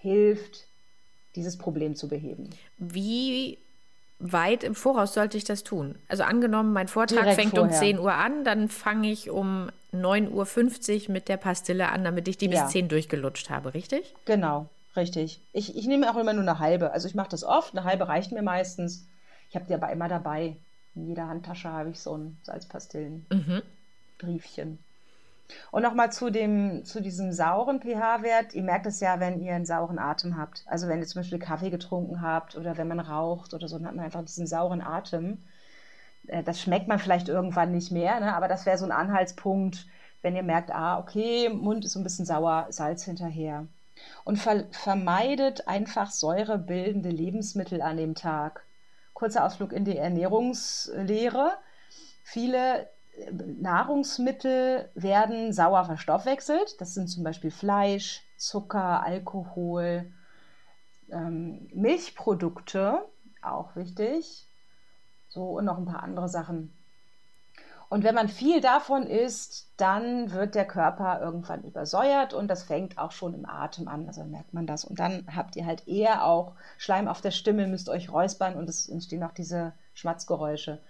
hilft, 0.00 0.66
dieses 1.36 1.56
Problem 1.56 1.94
zu 1.94 2.08
beheben. 2.08 2.50
Wie 2.78 3.58
weit 4.18 4.64
im 4.64 4.74
Voraus 4.74 5.14
sollte 5.14 5.36
ich 5.36 5.44
das 5.44 5.64
tun? 5.64 5.96
Also 6.08 6.24
angenommen, 6.24 6.72
mein 6.72 6.88
Vortrag 6.88 7.20
Direkt 7.20 7.40
fängt 7.40 7.50
vorher. 7.54 7.72
um 7.72 7.78
10 7.78 7.98
Uhr 7.98 8.12
an, 8.12 8.44
dann 8.44 8.68
fange 8.68 9.10
ich 9.10 9.30
um 9.30 9.70
9.50 9.92 11.06
Uhr 11.06 11.12
mit 11.12 11.28
der 11.28 11.36
Pastille 11.36 11.88
an, 11.88 12.04
damit 12.04 12.28
ich 12.28 12.38
die 12.38 12.48
bis 12.48 12.58
ja. 12.58 12.66
10 12.66 12.88
durchgelutscht 12.88 13.50
habe, 13.50 13.74
richtig? 13.74 14.14
Genau. 14.24 14.68
Richtig. 14.96 15.46
Ich, 15.52 15.76
ich 15.76 15.86
nehme 15.86 16.10
auch 16.10 16.16
immer 16.16 16.32
nur 16.32 16.42
eine 16.42 16.58
halbe. 16.58 16.90
Also 16.92 17.06
ich 17.06 17.14
mache 17.14 17.28
das 17.28 17.44
oft, 17.44 17.76
eine 17.76 17.84
halbe 17.84 18.08
reicht 18.08 18.32
mir 18.32 18.42
meistens. 18.42 19.06
Ich 19.48 19.54
habe 19.54 19.66
die 19.66 19.74
aber 19.74 19.90
immer 19.90 20.08
dabei. 20.08 20.56
In 20.94 21.06
jeder 21.06 21.28
Handtasche 21.28 21.70
habe 21.70 21.90
ich 21.90 22.00
so 22.00 22.16
ein 22.16 22.38
Salzpastillen-Briefchen. 22.42 24.70
Mhm. 24.70 24.78
Und 25.72 25.82
nochmal 25.82 26.12
zu, 26.12 26.26
zu 26.26 27.02
diesem 27.02 27.32
sauren 27.32 27.80
pH-Wert. 27.80 28.54
Ihr 28.54 28.62
merkt 28.62 28.86
es 28.86 29.00
ja, 29.00 29.20
wenn 29.20 29.40
ihr 29.40 29.54
einen 29.54 29.66
sauren 29.66 29.98
Atem 29.98 30.36
habt. 30.36 30.64
Also 30.66 30.88
wenn 30.88 31.00
ihr 31.00 31.06
zum 31.06 31.20
Beispiel 31.20 31.38
Kaffee 31.38 31.70
getrunken 31.70 32.22
habt 32.22 32.56
oder 32.56 32.76
wenn 32.76 32.88
man 32.88 33.00
raucht 33.00 33.54
oder 33.54 33.68
so, 33.68 33.78
dann 33.78 33.86
hat 33.86 33.96
man 33.96 34.04
einfach 34.04 34.24
diesen 34.24 34.46
sauren 34.46 34.80
Atem. 34.80 35.38
Äh, 36.26 36.42
das 36.42 36.60
schmeckt 36.60 36.88
man 36.88 36.98
vielleicht 36.98 37.28
irgendwann 37.28 37.72
nicht 37.72 37.92
mehr, 37.92 38.20
ne? 38.20 38.34
aber 38.34 38.48
das 38.48 38.66
wäre 38.66 38.78
so 38.78 38.84
ein 38.84 38.92
Anhaltspunkt, 38.92 39.86
wenn 40.22 40.36
ihr 40.36 40.42
merkt, 40.42 40.70
ah, 40.70 40.98
okay, 40.98 41.48
Mund 41.48 41.84
ist 41.84 41.92
so 41.92 42.00
ein 42.00 42.04
bisschen 42.04 42.26
sauer, 42.26 42.66
Salz 42.70 43.04
hinterher 43.04 43.66
und 44.24 44.36
ver 44.36 44.64
vermeidet 44.70 45.68
einfach 45.68 46.10
säurebildende 46.10 47.10
Lebensmittel 47.10 47.82
an 47.82 47.96
dem 47.96 48.14
Tag. 48.14 48.64
Kurzer 49.14 49.44
Ausflug 49.44 49.72
in 49.72 49.84
die 49.84 49.96
Ernährungslehre. 49.96 51.52
Viele 52.22 52.88
äh, 53.16 53.32
Nahrungsmittel 53.32 54.90
werden 54.94 55.52
sauer 55.52 55.84
verstoffwechselt. 55.84 56.80
Das 56.80 56.94
sind 56.94 57.08
zum 57.08 57.24
Beispiel 57.24 57.50
Fleisch, 57.50 58.22
Zucker, 58.36 59.02
Alkohol, 59.02 60.12
ähm, 61.10 61.68
Milchprodukte, 61.74 63.04
auch 63.42 63.76
wichtig. 63.76 64.46
So 65.28 65.44
und 65.58 65.64
noch 65.64 65.78
ein 65.78 65.84
paar 65.84 66.02
andere 66.02 66.28
Sachen. 66.28 66.72
Und 67.90 68.04
wenn 68.04 68.14
man 68.14 68.28
viel 68.28 68.60
davon 68.60 69.02
isst, 69.02 69.72
dann 69.76 70.30
wird 70.30 70.54
der 70.54 70.64
Körper 70.64 71.20
irgendwann 71.20 71.64
übersäuert 71.64 72.32
und 72.32 72.46
das 72.46 72.62
fängt 72.62 72.98
auch 72.98 73.10
schon 73.10 73.34
im 73.34 73.44
Atem 73.44 73.88
an. 73.88 74.06
Also 74.06 74.22
merkt 74.22 74.54
man 74.54 74.64
das. 74.64 74.84
Und 74.84 75.00
dann 75.00 75.26
habt 75.34 75.56
ihr 75.56 75.66
halt 75.66 75.88
eher 75.88 76.24
auch 76.24 76.54
Schleim 76.78 77.08
auf 77.08 77.20
der 77.20 77.32
Stimme, 77.32 77.66
müsst 77.66 77.88
euch 77.88 78.12
räuspern 78.12 78.54
und 78.54 78.68
es 78.68 78.88
entstehen 78.88 79.24
auch 79.24 79.32
diese 79.32 79.72
Schmatzgeräusche. 79.92 80.80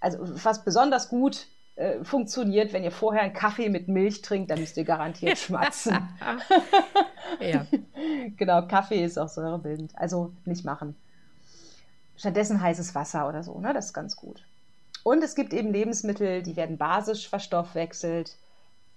Also 0.00 0.20
was 0.42 0.64
besonders 0.64 1.10
gut 1.10 1.48
äh, 1.76 2.02
funktioniert, 2.02 2.72
wenn 2.72 2.82
ihr 2.82 2.92
vorher 2.92 3.24
einen 3.24 3.34
Kaffee 3.34 3.68
mit 3.68 3.88
Milch 3.88 4.22
trinkt, 4.22 4.50
dann 4.50 4.58
müsst 4.58 4.78
ihr 4.78 4.84
garantiert 4.84 5.36
schmatzen. 5.38 5.98
ja. 7.40 7.66
genau, 8.38 8.66
Kaffee 8.66 9.04
ist 9.04 9.18
auch 9.18 9.28
säurebildend. 9.28 9.92
Also 9.98 10.32
nicht 10.46 10.64
machen. 10.64 10.96
Stattdessen 12.16 12.62
heißes 12.62 12.94
Wasser 12.94 13.28
oder 13.28 13.42
so, 13.42 13.60
ne? 13.60 13.74
Das 13.74 13.86
ist 13.86 13.92
ganz 13.92 14.16
gut. 14.16 14.42
Und 15.04 15.22
es 15.22 15.34
gibt 15.34 15.52
eben 15.52 15.72
Lebensmittel, 15.72 16.42
die 16.42 16.56
werden 16.56 16.78
basisch 16.78 17.28
verstoffwechselt. 17.28 18.36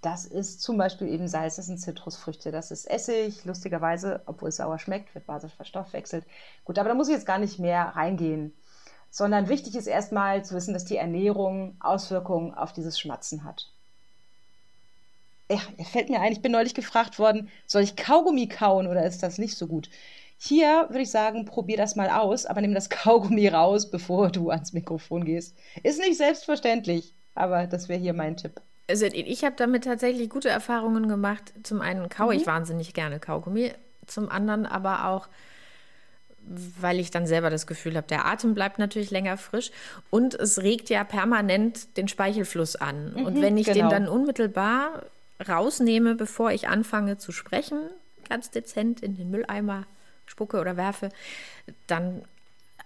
Das 0.02 0.26
ist 0.26 0.62
zum 0.62 0.78
Beispiel 0.78 1.08
eben 1.10 1.28
Salz, 1.28 1.58
das 1.58 1.68
sind 1.68 1.78
Zitrusfrüchte, 1.78 2.52
das 2.52 2.72
ist 2.72 2.86
Essig. 2.90 3.46
Lustigerweise, 3.46 4.22
obwohl 4.26 4.50
es 4.50 4.56
sauer 4.56 4.80
schmeckt, 4.80 5.14
wird 5.14 5.28
basisch 5.28 5.54
verstoffwechselt. 5.54 6.26
Gut, 6.66 6.80
aber 6.80 6.90
da 6.90 6.96
muss 6.96 7.08
ich 7.08 7.14
jetzt 7.14 7.28
gar 7.28 7.38
nicht 7.38 7.60
mehr 7.60 7.84
reingehen. 7.96 8.54
Sondern 9.12 9.50
wichtig 9.50 9.76
ist 9.76 9.88
erstmal 9.88 10.44
zu 10.44 10.56
wissen, 10.56 10.74
dass 10.74 10.86
die 10.86 10.98
Ernährung 10.98 11.76
Auswirkungen 11.80 12.54
auf 12.54 12.74
dieses 12.74 13.00
Schmatzen 13.00 13.44
hat. 13.44 13.68
Ja, 15.52 15.60
fällt 15.84 16.10
mir 16.10 16.22
ein, 16.22 16.32
ich 16.32 16.42
bin 16.42 16.54
neulich 16.54 16.74
gefragt 16.74 17.20
worden, 17.20 17.50
soll 17.68 17.84
ich 17.84 17.98
Kaugummi 17.98 18.48
kauen 18.48 18.88
oder 18.88 19.06
ist 19.06 19.22
das 19.22 19.38
nicht 19.38 19.58
so 19.58 19.68
gut? 19.68 19.90
Hier 20.44 20.88
würde 20.90 21.02
ich 21.04 21.12
sagen, 21.12 21.46
probier 21.46 21.78
das 21.78 21.96
mal 21.96 22.10
aus, 22.10 22.48
aber 22.48 22.62
nimm 22.62 22.74
das 22.74 22.90
Kaugummi 22.90 23.48
raus, 23.48 23.92
bevor 23.92 24.32
du 24.32 24.50
ans 24.50 24.74
Mikrofon 24.74 25.24
gehst. 25.24 25.56
Ist 25.84 26.00
nicht 26.00 26.18
selbstverständlich, 26.18 27.14
aber 27.36 27.68
das 27.68 27.90
wäre 27.90 28.00
hier 28.00 28.14
mein 28.14 28.38
Tipp. 28.38 28.60
Also 28.90 29.06
ich 29.06 29.44
habe 29.44 29.56
damit 29.56 29.84
tatsächlich 29.84 30.32
gute 30.32 30.50
Erfahrungen 30.50 31.08
gemacht. 31.08 31.54
Zum 31.62 31.80
einen 31.80 32.10
kaue 32.10 32.34
mhm. 32.34 32.40
ich 32.40 32.48
wahnsinnig 32.48 32.96
gerne 32.96 33.20
Kaugummi, 33.20 33.72
zum 34.08 34.30
anderen 34.30 34.66
aber 34.66 35.06
auch, 35.06 35.30
weil 36.40 37.00
ich 37.00 37.12
dann 37.12 37.28
selber 37.28 37.52
das 37.52 37.68
Gefühl 37.68 37.96
habe, 37.96 38.08
der 38.08 38.26
Atem 38.26 38.56
bleibt 38.56 38.80
natürlich 38.80 39.12
länger 39.12 39.38
frisch 39.38 39.70
und 40.10 40.34
es 40.34 40.64
regt 40.64 40.90
ja 40.90 41.04
permanent 41.04 41.98
den 41.98 42.08
Speichelfluss 42.08 42.76
an. 42.76 43.14
Mhm, 43.14 43.26
und 43.28 43.42
wenn 43.44 43.58
ich 43.58 43.68
genau. 43.68 43.78
den 43.78 43.90
dann 43.90 44.08
unmittelbar 44.08 45.04
rausnehme, 45.48 46.16
bevor 46.16 46.52
ich 46.52 46.68
anfange 46.68 47.20
zu 47.20 47.32
sprechen, 47.32 47.78
ganz 48.28 48.50
dezent 48.50 49.02
in 49.02 49.16
den 49.16 49.30
Mülleimer 49.30 49.86
spucke 50.32 50.60
oder 50.60 50.78
werfe, 50.78 51.10
dann 51.88 52.24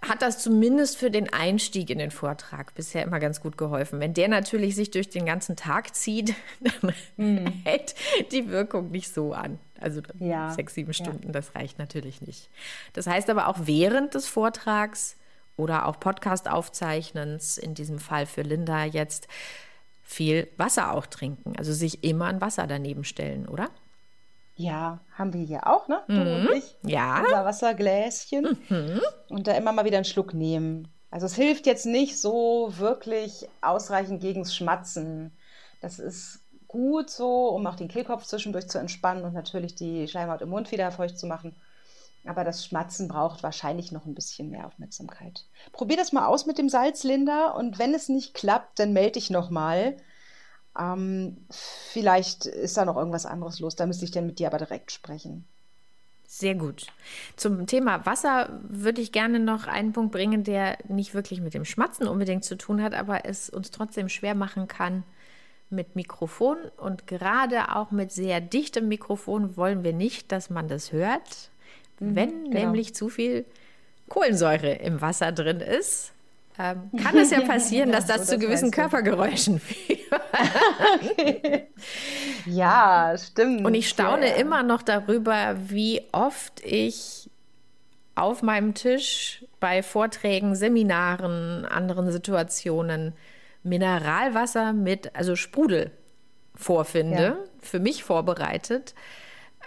hat 0.02 0.20
das 0.20 0.40
zumindest 0.40 0.98
für 0.98 1.10
den 1.10 1.32
Einstieg 1.32 1.88
in 1.90 1.98
den 1.98 2.10
Vortrag 2.10 2.74
bisher 2.74 3.02
immer 3.02 3.18
ganz 3.18 3.40
gut 3.40 3.56
geholfen. 3.56 3.98
Wenn 3.98 4.14
der 4.14 4.28
natürlich 4.28 4.76
sich 4.76 4.90
durch 4.90 5.08
den 5.08 5.24
ganzen 5.24 5.56
Tag 5.56 5.94
zieht, 5.94 6.34
dann 6.60 6.94
hm. 7.16 7.62
hält 7.64 7.94
die 8.32 8.48
Wirkung 8.50 8.90
nicht 8.90 9.12
so 9.12 9.32
an. 9.32 9.58
Also 9.80 10.02
ja. 10.18 10.52
sechs, 10.52 10.74
sieben 10.74 10.92
Stunden, 10.92 11.28
ja. 11.28 11.32
das 11.32 11.54
reicht 11.54 11.78
natürlich 11.78 12.20
nicht. 12.20 12.50
Das 12.92 13.06
heißt 13.06 13.30
aber 13.30 13.48
auch 13.48 13.58
während 13.62 14.14
des 14.14 14.26
Vortrags 14.26 15.16
oder 15.56 15.86
auch 15.86 15.98
Podcast-Aufzeichnens, 15.98 17.56
in 17.56 17.74
diesem 17.74 17.98
Fall 17.98 18.26
für 18.26 18.42
Linda 18.42 18.84
jetzt, 18.84 19.28
viel 20.02 20.48
Wasser 20.56 20.92
auch 20.92 21.06
trinken. 21.06 21.54
Also 21.56 21.72
sich 21.72 22.04
immer 22.04 22.26
ein 22.26 22.40
Wasser 22.40 22.66
daneben 22.66 23.04
stellen, 23.04 23.48
oder? 23.48 23.70
Ja, 24.56 25.00
haben 25.12 25.34
wir 25.34 25.44
hier 25.44 25.66
auch, 25.66 25.86
ne? 25.86 26.02
Du 26.08 26.14
mhm. 26.14 26.48
und 26.48 26.56
ich. 26.56 26.76
Ja. 26.82 27.20
Unser 27.20 27.44
Wassergläschen. 27.44 28.58
Mhm. 28.68 29.00
Und 29.28 29.46
da 29.46 29.52
immer 29.52 29.72
mal 29.72 29.84
wieder 29.84 29.98
einen 29.98 30.04
Schluck 30.04 30.32
nehmen. 30.32 30.88
Also 31.10 31.26
es 31.26 31.34
hilft 31.34 31.66
jetzt 31.66 31.86
nicht 31.86 32.20
so 32.20 32.72
wirklich 32.76 33.48
ausreichend 33.60 34.20
gegens 34.20 34.56
Schmatzen. 34.56 35.36
Das 35.80 35.98
ist 35.98 36.40
gut 36.68 37.10
so, 37.10 37.48
um 37.48 37.66
auch 37.66 37.76
den 37.76 37.88
Kehlkopf 37.88 38.24
zwischendurch 38.24 38.68
zu 38.68 38.78
entspannen 38.78 39.24
und 39.24 39.34
natürlich 39.34 39.74
die 39.74 40.08
Schleimhaut 40.08 40.42
im 40.42 40.48
Mund 40.48 40.72
wieder 40.72 40.90
feucht 40.90 41.18
zu 41.18 41.26
machen. 41.26 41.54
Aber 42.26 42.42
das 42.42 42.64
Schmatzen 42.64 43.08
braucht 43.08 43.42
wahrscheinlich 43.42 43.92
noch 43.92 44.04
ein 44.04 44.14
bisschen 44.14 44.50
mehr 44.50 44.66
Aufmerksamkeit. 44.66 45.44
Probier 45.72 45.96
das 45.96 46.12
mal 46.12 46.26
aus 46.26 46.46
mit 46.46 46.58
dem 46.58 46.68
Salzlinder 46.68 47.54
und 47.54 47.78
wenn 47.78 47.94
es 47.94 48.08
nicht 48.08 48.34
klappt, 48.34 48.78
dann 48.78 48.92
melde 48.92 49.12
dich 49.12 49.30
nochmal. 49.30 49.96
Ähm, 50.78 51.36
vielleicht 51.50 52.46
ist 52.46 52.76
da 52.76 52.84
noch 52.84 52.96
irgendwas 52.96 53.26
anderes 53.26 53.60
los. 53.60 53.76
Da 53.76 53.86
müsste 53.86 54.04
ich 54.04 54.10
dann 54.10 54.26
mit 54.26 54.38
dir 54.38 54.48
aber 54.48 54.58
direkt 54.58 54.92
sprechen. 54.92 55.46
Sehr 56.28 56.54
gut. 56.54 56.86
Zum 57.36 57.66
Thema 57.66 58.04
Wasser 58.04 58.60
würde 58.68 59.00
ich 59.00 59.12
gerne 59.12 59.38
noch 59.38 59.66
einen 59.66 59.92
Punkt 59.92 60.12
bringen, 60.12 60.42
der 60.42 60.76
nicht 60.88 61.14
wirklich 61.14 61.40
mit 61.40 61.54
dem 61.54 61.64
Schmatzen 61.64 62.08
unbedingt 62.08 62.44
zu 62.44 62.58
tun 62.58 62.82
hat, 62.82 62.94
aber 62.94 63.24
es 63.24 63.48
uns 63.48 63.70
trotzdem 63.70 64.08
schwer 64.08 64.34
machen 64.34 64.66
kann 64.66 65.04
mit 65.70 65.94
Mikrofon. 65.94 66.56
Und 66.76 67.06
gerade 67.06 67.74
auch 67.74 67.90
mit 67.90 68.12
sehr 68.12 68.40
dichtem 68.40 68.88
Mikrofon 68.88 69.56
wollen 69.56 69.84
wir 69.84 69.92
nicht, 69.92 70.32
dass 70.32 70.50
man 70.50 70.68
das 70.68 70.92
hört. 70.92 71.50
Mhm, 72.00 72.16
Wenn 72.16 72.44
genau. 72.50 72.66
nämlich 72.66 72.94
zu 72.94 73.08
viel 73.08 73.44
Kohlensäure 74.08 74.72
im 74.74 75.00
Wasser 75.00 75.32
drin 75.32 75.60
ist, 75.60 76.12
ähm, 76.58 76.90
kann 77.02 77.16
es 77.16 77.30
ja 77.30 77.40
passieren, 77.40 77.92
dass 77.92 78.06
das, 78.06 78.18
das 78.18 78.26
zu 78.28 78.38
gewissen 78.38 78.70
Körpergeräuschen 78.70 79.60
führt. 79.60 79.98
ja, 82.46 83.14
stimmt. 83.18 83.64
Und 83.64 83.74
ich 83.74 83.88
staune 83.88 84.28
ja. 84.28 84.34
immer 84.36 84.62
noch 84.62 84.82
darüber, 84.82 85.56
wie 85.68 86.02
oft 86.12 86.64
ich 86.64 87.30
auf 88.14 88.42
meinem 88.42 88.74
Tisch 88.74 89.44
bei 89.60 89.82
Vorträgen, 89.82 90.54
Seminaren, 90.54 91.66
anderen 91.66 92.10
Situationen 92.10 93.12
Mineralwasser 93.62 94.72
mit, 94.72 95.14
also 95.14 95.36
Sprudel 95.36 95.90
vorfinde, 96.54 97.22
ja. 97.22 97.36
für 97.60 97.80
mich 97.80 98.04
vorbereitet. 98.04 98.94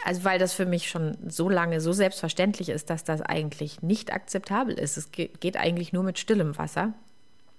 Also 0.06 0.24
weil 0.24 0.40
das 0.40 0.54
für 0.54 0.66
mich 0.66 0.90
schon 0.90 1.18
so 1.28 1.50
lange 1.50 1.82
so 1.82 1.92
selbstverständlich 1.92 2.70
ist, 2.70 2.90
dass 2.90 3.04
das 3.04 3.22
eigentlich 3.22 3.82
nicht 3.82 4.14
akzeptabel 4.14 4.78
ist. 4.78 4.98
Es 4.98 5.12
geht 5.12 5.58
eigentlich 5.58 5.94
nur 5.94 6.04
mit 6.04 6.20
stillem 6.20 6.58
Wasser. 6.58 6.94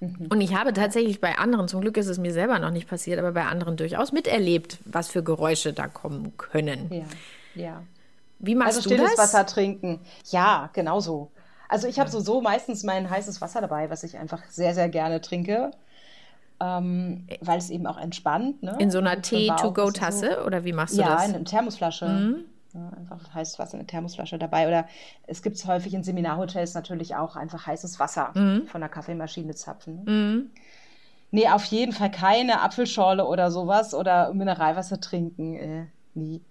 Mhm. 0.01 0.29
Und 0.31 0.41
ich 0.41 0.55
habe 0.55 0.73
tatsächlich 0.73 1.21
bei 1.21 1.39
anderen, 1.39 1.69
zum 1.69 1.81
Glück 1.83 1.97
ist 1.97 2.09
es 2.09 2.19
mir 2.19 2.33
selber 2.33 2.59
noch 2.59 2.71
nicht 2.71 2.89
passiert, 2.89 3.19
aber 3.19 3.33
bei 3.33 3.45
anderen 3.45 3.77
durchaus 3.77 4.13
miterlebt, 4.13 4.79
was 4.85 5.09
für 5.09 5.23
Geräusche 5.23 5.73
da 5.73 5.87
kommen 5.87 6.37
können. 6.39 6.91
Ja, 7.55 7.63
ja. 7.63 7.83
Wie 8.39 8.55
machst 8.55 8.79
also 8.79 8.89
du 8.89 8.95
stilles 8.95 9.15
das? 9.17 9.19
Wasser 9.19 9.47
trinken. 9.47 10.01
Ja, 10.31 10.71
genau 10.73 11.01
so. 11.01 11.31
Also 11.69 11.87
ich 11.87 12.01
habe 12.01 12.11
ja. 12.11 12.21
so, 12.21 12.41
meistens 12.41 12.83
mein 12.83 13.09
heißes 13.09 13.41
Wasser 13.41 13.61
dabei, 13.61 13.91
was 13.91 14.03
ich 14.03 14.17
einfach 14.17 14.43
sehr, 14.49 14.75
sehr 14.75 14.89
gerne 14.89 15.21
trinke. 15.21 15.71
Ähm, 16.63 17.27
weil 17.41 17.59
es 17.59 17.71
eben 17.71 17.87
auch 17.87 17.99
entspannt. 17.99 18.63
Ne? 18.63 18.77
In 18.79 18.91
so 18.91 18.99
einer 18.99 19.23
Tee-to-go-Tasse 19.23 20.37
so. 20.39 20.47
oder 20.47 20.65
wie 20.65 20.75
machst 20.75 20.97
du 20.97 21.01
ja, 21.01 21.15
das? 21.15 21.23
Ja, 21.23 21.29
in 21.29 21.35
einer 21.35 21.45
Thermosflasche. 21.45 22.07
Mhm. 22.09 22.45
Ja, 22.75 22.91
einfach 22.97 23.35
heißes 23.35 23.59
Wasser 23.59 23.75
in 23.75 23.81
der 23.81 23.87
Thermosflasche 23.87 24.39
dabei. 24.39 24.69
Oder 24.69 24.87
es 25.27 25.43
gibt 25.43 25.57
es 25.57 25.67
häufig 25.67 25.95
in 25.95 26.05
Seminarhotels 26.05 26.75
natürlich 26.75 27.17
auch 27.17 27.35
einfach 27.35 27.67
heißes 27.67 27.99
Wasser 27.99 28.33
mhm. 28.35 28.67
von 28.67 28.81
der 28.81 28.91
Kaffeemaschine 28.91 29.55
zapfen. 29.55 30.05
Ne? 30.05 30.11
Mhm. 30.11 30.51
Nee, 31.33 31.49
auf 31.49 31.65
jeden 31.65 31.93
Fall 31.93 32.11
keine 32.11 32.61
Apfelschorle 32.61 33.25
oder 33.25 33.51
sowas 33.51 33.95
oder 33.95 34.33
Mineralwasser 34.35 35.01
trinken. 35.01 35.55
Äh, 35.55 35.87
nie. 36.15 36.43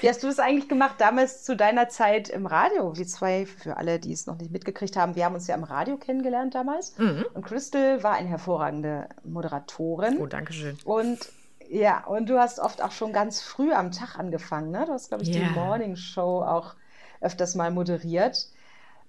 Wie 0.00 0.08
hast 0.08 0.22
du 0.22 0.26
das 0.26 0.38
eigentlich 0.38 0.68
gemacht 0.68 0.96
damals 0.98 1.44
zu 1.44 1.56
deiner 1.56 1.88
Zeit 1.88 2.28
im 2.28 2.46
Radio? 2.46 2.96
Wir 2.96 3.06
zwei, 3.06 3.46
für 3.46 3.76
alle, 3.76 3.98
die 3.98 4.12
es 4.12 4.26
noch 4.26 4.38
nicht 4.38 4.50
mitgekriegt 4.50 4.96
haben, 4.96 5.14
wir 5.14 5.24
haben 5.24 5.34
uns 5.34 5.46
ja 5.46 5.54
im 5.54 5.64
Radio 5.64 5.96
kennengelernt 5.96 6.54
damals. 6.54 6.96
Mhm. 6.98 7.24
Und 7.34 7.44
Crystal 7.44 8.02
war 8.02 8.14
eine 8.14 8.28
hervorragende 8.28 9.08
Moderatorin. 9.24 10.18
Oh, 10.18 10.26
danke 10.26 10.52
schön. 10.52 10.76
Und 10.84 11.20
ja, 11.68 12.04
und 12.04 12.28
du 12.28 12.38
hast 12.38 12.58
oft 12.58 12.82
auch 12.82 12.92
schon 12.92 13.12
ganz 13.12 13.40
früh 13.40 13.72
am 13.72 13.92
Tag 13.92 14.18
angefangen, 14.18 14.70
ne? 14.70 14.84
Du 14.86 14.92
hast, 14.92 15.08
glaube 15.08 15.22
ich, 15.22 15.34
yeah. 15.34 15.48
die 15.48 15.54
Morning 15.58 15.96
Show 15.96 16.42
auch 16.42 16.74
öfters 17.20 17.54
mal 17.54 17.70
moderiert. 17.70 18.48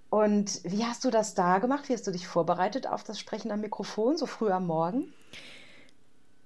Und 0.10 0.62
wie 0.64 0.86
hast 0.86 1.04
du 1.04 1.10
das 1.10 1.34
da 1.34 1.58
gemacht? 1.58 1.90
Wie 1.90 1.94
hast 1.94 2.06
du 2.06 2.12
dich 2.12 2.28
vorbereitet 2.28 2.88
auf 2.88 3.04
das 3.04 3.20
Sprechen 3.20 3.52
am 3.52 3.62
Mikrofon, 3.62 4.16
so 4.16 4.28
früh 4.28 4.52
am 4.52 4.68
Morgen? 4.68 5.12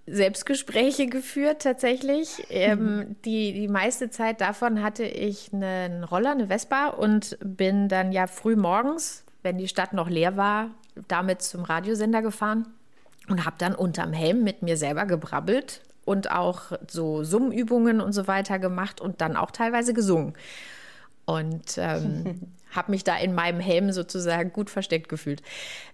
Selbstgespräche 0.07 1.07
geführt 1.07 1.61
tatsächlich. 1.61 2.45
Ähm, 2.49 2.79
mhm. 2.79 3.15
die, 3.25 3.53
die 3.53 3.67
meiste 3.67 4.09
Zeit 4.09 4.41
davon 4.41 4.81
hatte 4.81 5.03
ich 5.03 5.51
einen 5.53 6.03
Roller, 6.03 6.31
eine 6.31 6.47
Vespa 6.47 6.87
und 6.87 7.37
bin 7.43 7.89
dann 7.89 8.11
ja 8.11 8.27
früh 8.27 8.55
morgens, 8.55 9.25
wenn 9.43 9.57
die 9.57 9.67
Stadt 9.67 9.93
noch 9.93 10.09
leer 10.09 10.37
war, 10.37 10.71
damit 11.07 11.41
zum 11.41 11.63
Radiosender 11.63 12.21
gefahren 12.21 12.67
und 13.27 13.45
habe 13.45 13.57
dann 13.59 13.75
unterm 13.75 14.13
Helm 14.13 14.43
mit 14.43 14.61
mir 14.61 14.77
selber 14.77 15.05
gebrabbelt 15.05 15.81
und 16.05 16.31
auch 16.31 16.71
so 16.87 17.25
Summübungen 17.25 17.99
und 17.99 18.13
so 18.13 18.27
weiter 18.27 18.59
gemacht 18.59 19.01
und 19.01 19.19
dann 19.19 19.35
auch 19.35 19.51
teilweise 19.51 19.93
gesungen. 19.93 20.33
Und 21.27 21.77
ähm, 21.77 22.41
habe 22.71 22.91
mich 22.91 23.03
da 23.03 23.15
in 23.17 23.35
meinem 23.35 23.59
Helm 23.59 23.91
sozusagen 23.91 24.51
gut 24.51 24.71
versteckt 24.71 25.09
gefühlt. 25.09 25.43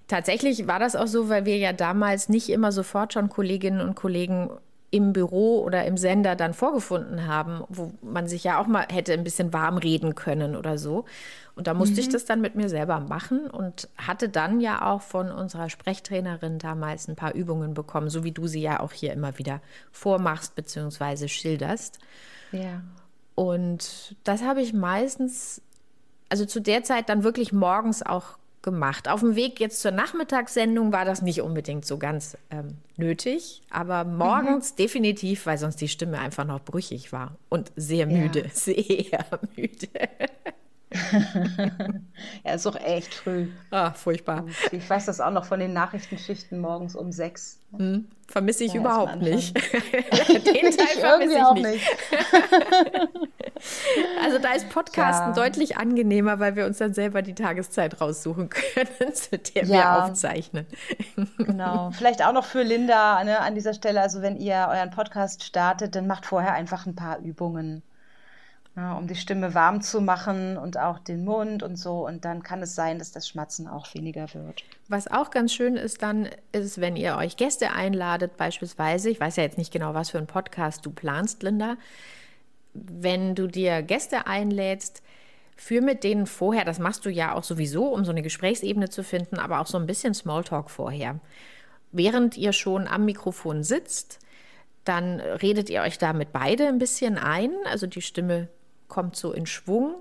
Tatsächlich 0.08 0.68
war 0.68 0.80
das 0.80 0.96
auch 0.96 1.08
so, 1.08 1.28
weil 1.28 1.46
wir 1.46 1.58
ja 1.58 1.74
damals 1.74 2.30
nicht 2.30 2.50
immer 2.50 2.72
sofort 2.72 3.14
schon 3.14 3.30
Kolleginnen 3.30 3.82
und 3.82 3.96
Kollegen 3.96 4.50
im 4.94 5.12
Büro 5.12 5.64
oder 5.64 5.86
im 5.86 5.98
Sender 5.98 6.36
dann 6.36 6.54
vorgefunden 6.54 7.26
haben, 7.26 7.64
wo 7.68 7.92
man 8.04 8.28
sich 8.28 8.44
ja 8.44 8.60
auch 8.60 8.68
mal 8.68 8.86
hätte 8.92 9.12
ein 9.14 9.24
bisschen 9.24 9.52
warm 9.52 9.78
reden 9.78 10.14
können 10.14 10.56
oder 10.56 10.78
so. 10.78 11.06
Und 11.56 11.66
da 11.66 11.74
musste 11.74 11.96
mhm. 11.96 12.00
ich 12.02 12.10
das 12.10 12.26
dann 12.26 12.42
mit 12.42 12.54
mir 12.54 12.70
selber 12.70 13.00
machen 13.00 13.50
und 13.50 13.90
hatte 13.98 14.30
dann 14.30 14.62
ja 14.62 14.86
auch 14.86 15.02
von 15.02 15.32
unserer 15.32 15.72
Sprechtrainerin 15.72 16.60
damals 16.60 17.08
ein 17.08 17.16
paar 17.16 17.34
Übungen 17.34 17.74
bekommen, 17.74 18.12
so 18.12 18.24
wie 18.24 18.34
du 18.34 18.46
sie 18.46 18.62
ja 18.62 18.82
auch 18.82 18.92
hier 18.92 19.14
immer 19.14 19.40
wieder 19.40 19.62
vormachst 19.92 20.54
bzw. 20.54 21.28
schilderst. 21.28 21.98
Ja. 22.52 22.84
Und 23.36 24.16
das 24.24 24.44
habe 24.44 24.62
ich 24.62 24.74
meistens, 24.74 25.62
also 26.30 26.46
zu 26.46 26.60
der 26.60 26.84
Zeit 26.84 27.10
dann 27.10 27.24
wirklich 27.24 27.52
morgens 27.52 28.04
auch 28.04 28.38
gemacht. 28.64 29.10
Auf 29.10 29.20
dem 29.20 29.36
Weg 29.36 29.60
jetzt 29.60 29.82
zur 29.82 29.92
Nachmittagssendung 29.92 30.92
war 30.92 31.06
das 31.06 31.22
nicht 31.22 31.42
unbedingt 31.42 31.86
so 31.86 31.98
ganz 31.98 32.38
ähm, 32.50 32.78
nötig, 32.98 33.62
aber 33.70 34.06
morgens 34.06 34.72
mhm. 34.72 34.76
definitiv, 34.78 35.46
weil 35.46 35.58
sonst 35.58 35.82
die 35.82 35.90
Stimme 35.90 36.20
einfach 36.20 36.46
noch 36.46 36.62
brüchig 36.62 37.12
war 37.12 37.36
und 37.50 37.72
sehr 37.76 38.08
müde, 38.08 38.44
ja. 38.44 38.50
sehr 38.54 39.40
müde. 39.56 39.90
Ja, 42.44 42.54
ist 42.54 42.66
doch 42.66 42.76
echt 42.76 43.14
früh. 43.14 43.48
Ah, 43.72 43.92
furchtbar. 43.92 44.46
Ich 44.72 44.90
weiß 44.90 45.06
das 45.06 45.20
auch 45.20 45.32
noch 45.32 45.46
von 45.46 45.60
den 45.60 45.74
Nachrichtenschichten 45.74 46.60
morgens 46.60 46.96
um 46.96 47.12
sechs. 47.12 47.60
Hm, 47.76 48.08
vermisse 48.28 48.64
ich 48.64 48.74
ja, 48.74 48.82
überhaupt 48.82 49.22
nicht. 49.22 49.56
den 49.56 50.72
Teil 50.72 51.00
vermisse 51.00 51.38
ich 51.38 51.54
nicht. 51.54 51.66
nicht. 51.66 51.98
also 54.24 54.38
da 54.40 54.54
ist 54.54 54.70
Podcasten 54.70 55.30
ja. 55.30 55.34
deutlich 55.34 55.78
angenehmer, 55.78 56.40
weil 56.40 56.56
wir 56.56 56.66
uns 56.66 56.78
dann 56.78 56.94
selber 56.94 57.24
die 57.24 57.34
Tageszeit 57.34 58.00
raussuchen 58.00 58.50
können, 58.50 59.14
zu 59.14 59.38
der 59.38 59.66
ja. 59.66 59.70
wir 59.70 60.04
aufzeichnen. 60.04 60.68
genau. 61.38 61.92
Vielleicht 61.92 62.24
auch 62.24 62.34
noch 62.34 62.46
für 62.46 62.62
Linda 62.62 63.24
ne, 63.24 63.40
an 63.40 63.56
dieser 63.56 63.74
Stelle, 63.74 64.02
also 64.02 64.22
wenn 64.22 64.38
ihr 64.38 64.68
euren 64.70 64.92
Podcast 64.92 65.44
startet, 65.44 65.96
dann 65.96 66.06
macht 66.06 66.26
vorher 66.26 66.54
einfach 66.54 66.86
ein 66.86 66.96
paar 66.96 67.20
Übungen 67.20 67.82
ja, 68.76 68.94
um 68.94 69.08
die 69.08 69.16
Stimme 69.16 69.54
warm 69.54 69.82
zu 69.82 70.02
machen 70.02 70.58
und 70.58 70.80
auch 70.80 70.98
den 70.98 71.24
Mund 71.24 71.62
und 71.62 71.76
so. 71.76 72.08
Und 72.08 72.26
dann 72.26 72.42
kann 72.42 72.64
es 72.64 72.74
sein, 72.74 72.98
dass 72.98 73.12
das 73.12 73.28
Schmatzen 73.28 73.68
auch 73.68 73.94
weniger 73.94 74.34
wird. 74.34 74.64
Was 74.88 75.08
auch 75.08 75.30
ganz 75.30 75.54
schön 75.54 75.76
ist 75.76 76.02
dann, 76.02 76.28
ist, 76.52 76.82
wenn 76.82 76.96
ihr 76.96 77.16
euch 77.18 77.38
Gäste 77.38 77.72
einladet, 77.72 78.36
beispielsweise, 78.36 79.12
ich 79.12 79.20
weiß 79.20 79.36
ja 79.36 79.44
jetzt 79.44 79.60
nicht 79.60 79.72
genau, 79.72 79.94
was 79.94 80.10
für 80.10 80.18
einen 80.18 80.28
Podcast 80.28 80.86
du 80.86 80.92
planst, 80.92 81.44
Linda, 81.44 81.78
wenn 82.74 83.36
du 83.36 83.46
dir 83.46 83.84
Gäste 83.84 84.26
einlädst, 84.26 85.04
führ 85.56 85.84
mit 85.84 86.04
denen 86.04 86.26
vorher, 86.26 86.66
das 86.66 86.80
machst 86.80 87.06
du 87.06 87.10
ja 87.10 87.36
auch 87.36 87.44
sowieso, 87.44 87.86
um 87.90 88.04
so 88.06 88.12
eine 88.12 88.24
Gesprächsebene 88.24 88.90
zu 88.90 89.04
finden, 89.04 89.38
aber 89.38 89.60
auch 89.60 89.68
so 89.68 89.78
ein 89.78 89.86
bisschen 89.86 90.16
Smalltalk 90.16 90.72
vorher. 90.72 91.20
Während 91.92 92.38
ihr 92.38 92.54
schon 92.54 92.88
am 92.88 93.06
Mikrofon 93.06 93.64
sitzt, 93.64 94.18
dann 94.84 95.20
redet 95.20 95.70
ihr 95.70 95.82
euch 95.84 96.00
damit 96.00 96.34
beide 96.34 96.68
ein 96.68 96.80
bisschen 96.80 97.20
ein, 97.20 97.52
also 97.70 97.86
die 97.86 98.02
Stimme 98.02 98.50
kommt 98.88 99.16
so 99.16 99.34
in 99.34 99.46
Schwung. 99.46 99.96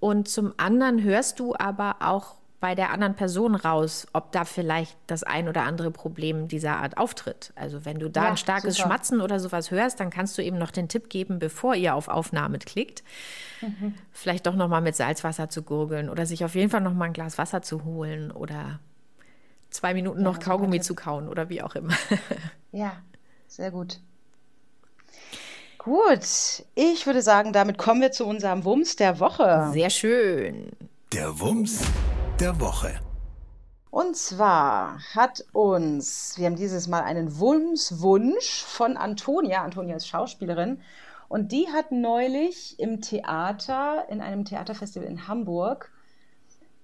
Und 0.00 0.28
zum 0.28 0.52
anderen 0.56 1.02
hörst 1.02 1.40
du 1.40 1.54
aber 1.56 1.96
auch 2.00 2.36
bei 2.60 2.74
der 2.74 2.90
anderen 2.90 3.14
Person 3.14 3.54
raus, 3.54 4.06
ob 4.12 4.32
da 4.32 4.44
vielleicht 4.44 4.96
das 5.06 5.22
ein 5.22 5.48
oder 5.48 5.62
andere 5.62 5.90
Problem 5.90 6.48
dieser 6.48 6.78
Art 6.78 6.96
auftritt. 6.96 7.52
Also 7.54 7.84
wenn 7.84 7.98
du 7.98 8.08
da 8.08 8.24
ja, 8.24 8.30
ein 8.30 8.36
starkes 8.36 8.76
super. 8.76 8.88
Schmatzen 8.88 9.20
oder 9.20 9.38
sowas 9.40 9.70
hörst, 9.70 10.00
dann 10.00 10.10
kannst 10.10 10.38
du 10.38 10.42
eben 10.42 10.58
noch 10.58 10.70
den 10.70 10.88
Tipp 10.88 11.10
geben, 11.10 11.38
bevor 11.38 11.74
ihr 11.74 11.94
auf 11.94 12.08
Aufnahme 12.08 12.58
klickt, 12.58 13.04
mhm. 13.60 13.94
vielleicht 14.10 14.46
doch 14.46 14.54
noch 14.56 14.68
mal 14.68 14.80
mit 14.80 14.96
Salzwasser 14.96 15.48
zu 15.48 15.62
gurgeln 15.62 16.08
oder 16.08 16.24
sich 16.24 16.44
auf 16.44 16.54
jeden 16.54 16.70
Fall 16.70 16.80
noch 16.80 16.94
mal 16.94 17.06
ein 17.06 17.12
Glas 17.12 17.36
Wasser 17.36 17.62
zu 17.62 17.84
holen 17.84 18.30
oder 18.30 18.80
zwei 19.70 19.92
Minuten 19.92 20.20
ja, 20.20 20.24
noch 20.24 20.40
Kaugummi 20.40 20.80
zu 20.80 20.94
kauen 20.94 21.28
oder 21.28 21.48
wie 21.48 21.62
auch 21.62 21.74
immer. 21.74 21.94
Ja, 22.72 22.92
sehr 23.46 23.70
gut. 23.70 24.00
Gut, 25.86 26.64
ich 26.74 27.06
würde 27.06 27.22
sagen, 27.22 27.52
damit 27.52 27.78
kommen 27.78 28.00
wir 28.00 28.10
zu 28.10 28.26
unserem 28.26 28.64
Wumms 28.64 28.96
der 28.96 29.20
Woche. 29.20 29.70
Sehr 29.72 29.88
schön. 29.88 30.72
Der 31.12 31.38
Wumms 31.38 31.80
der 32.40 32.58
Woche. 32.58 32.98
Und 33.92 34.16
zwar 34.16 34.98
hat 35.14 35.44
uns, 35.52 36.34
wir 36.38 36.46
haben 36.46 36.56
dieses 36.56 36.88
Mal 36.88 37.04
einen 37.04 37.38
Wumms-Wunsch 37.38 38.64
von 38.64 38.96
Antonia. 38.96 39.62
Antonia 39.62 39.94
ist 39.94 40.08
Schauspielerin. 40.08 40.80
Und 41.28 41.52
die 41.52 41.68
hat 41.68 41.92
neulich 41.92 42.80
im 42.80 43.00
Theater, 43.00 44.06
in 44.08 44.20
einem 44.20 44.44
Theaterfestival 44.44 45.06
in 45.06 45.28
Hamburg, 45.28 45.92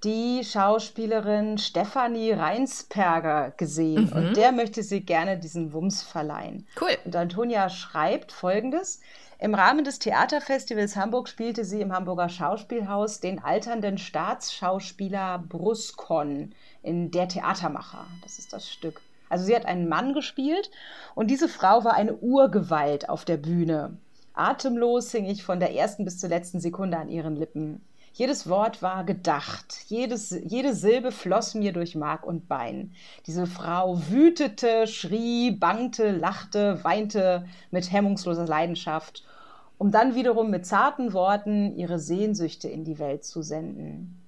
die 0.04 0.42
Schauspielerin 0.44 1.58
Stefanie 1.58 2.32
Reinsperger 2.32 3.52
gesehen 3.56 4.06
mhm. 4.06 4.12
und 4.12 4.36
der 4.36 4.52
möchte 4.52 4.82
sie 4.82 5.00
gerne 5.00 5.38
diesen 5.38 5.72
Wumms 5.72 6.02
verleihen. 6.02 6.66
Cool. 6.80 6.96
Und 7.04 7.14
Antonia 7.14 7.68
schreibt 7.68 8.32
folgendes. 8.32 9.00
Im 9.38 9.54
Rahmen 9.54 9.84
des 9.84 9.98
Theaterfestivals 9.98 10.96
Hamburg 10.96 11.28
spielte 11.28 11.64
sie 11.64 11.80
im 11.80 11.92
Hamburger 11.92 12.28
Schauspielhaus 12.28 13.20
den 13.20 13.42
alternden 13.42 13.98
Staatsschauspieler 13.98 15.38
Bruskon 15.48 16.54
in 16.82 17.10
Der 17.10 17.28
Theatermacher. 17.28 18.06
Das 18.22 18.38
ist 18.38 18.52
das 18.52 18.70
Stück. 18.70 19.00
Also 19.28 19.44
sie 19.44 19.56
hat 19.56 19.66
einen 19.66 19.88
Mann 19.88 20.14
gespielt 20.14 20.70
und 21.14 21.28
diese 21.30 21.48
Frau 21.48 21.84
war 21.84 21.94
eine 21.94 22.14
Urgewalt 22.14 23.08
auf 23.08 23.24
der 23.24 23.36
Bühne. 23.36 23.96
Atemlos 24.34 25.10
hing 25.10 25.26
ich 25.26 25.42
von 25.42 25.58
der 25.58 25.74
ersten 25.74 26.04
bis 26.04 26.18
zur 26.18 26.28
letzten 26.28 26.60
Sekunde 26.60 26.98
an 26.98 27.08
ihren 27.08 27.36
Lippen. 27.36 27.82
Jedes 28.14 28.46
Wort 28.46 28.82
war 28.82 29.04
gedacht, 29.04 29.84
jedes, 29.86 30.30
jede 30.44 30.74
Silbe 30.74 31.12
floss 31.12 31.54
mir 31.54 31.72
durch 31.72 31.94
Mark 31.94 32.26
und 32.26 32.46
Bein. 32.46 32.92
Diese 33.26 33.46
Frau 33.46 33.98
wütete, 34.10 34.86
schrie, 34.86 35.50
bangte, 35.50 36.10
lachte, 36.10 36.84
weinte 36.84 37.46
mit 37.70 37.90
hemmungsloser 37.90 38.46
Leidenschaft, 38.46 39.24
um 39.78 39.90
dann 39.90 40.14
wiederum 40.14 40.50
mit 40.50 40.66
zarten 40.66 41.14
Worten 41.14 41.74
ihre 41.74 41.98
Sehnsüchte 41.98 42.68
in 42.68 42.84
die 42.84 42.98
Welt 42.98 43.24
zu 43.24 43.40
senden. 43.40 44.22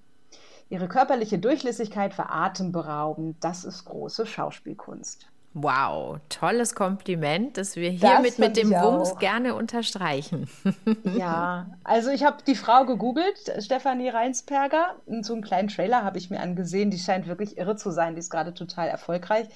Ihre 0.70 0.88
körperliche 0.88 1.38
Durchlässigkeit 1.38 2.16
war 2.16 2.32
atemberaubend. 2.34 3.36
Das 3.44 3.64
ist 3.64 3.84
große 3.84 4.24
Schauspielkunst. 4.24 5.26
Wow, 5.56 6.18
tolles 6.30 6.74
Kompliment, 6.74 7.56
das 7.56 7.76
wir 7.76 7.88
hiermit 7.88 8.32
das 8.32 8.38
mit 8.38 8.56
dem 8.56 8.72
Wumms 8.72 9.12
auch. 9.12 9.18
gerne 9.20 9.54
unterstreichen. 9.54 10.48
Ja, 11.16 11.66
also 11.84 12.10
ich 12.10 12.24
habe 12.24 12.38
die 12.44 12.56
Frau 12.56 12.84
gegoogelt, 12.84 13.38
Stefanie 13.60 14.08
Reinsperger. 14.08 14.96
Und 15.06 15.24
so 15.24 15.32
einen 15.32 15.42
kleinen 15.42 15.68
Trailer 15.68 16.02
habe 16.02 16.18
ich 16.18 16.28
mir 16.28 16.40
angesehen. 16.40 16.90
Die 16.90 16.98
scheint 16.98 17.28
wirklich 17.28 17.56
irre 17.56 17.76
zu 17.76 17.92
sein. 17.92 18.14
Die 18.14 18.18
ist 18.18 18.30
gerade 18.30 18.52
total 18.52 18.88
erfolgreich. 18.88 19.46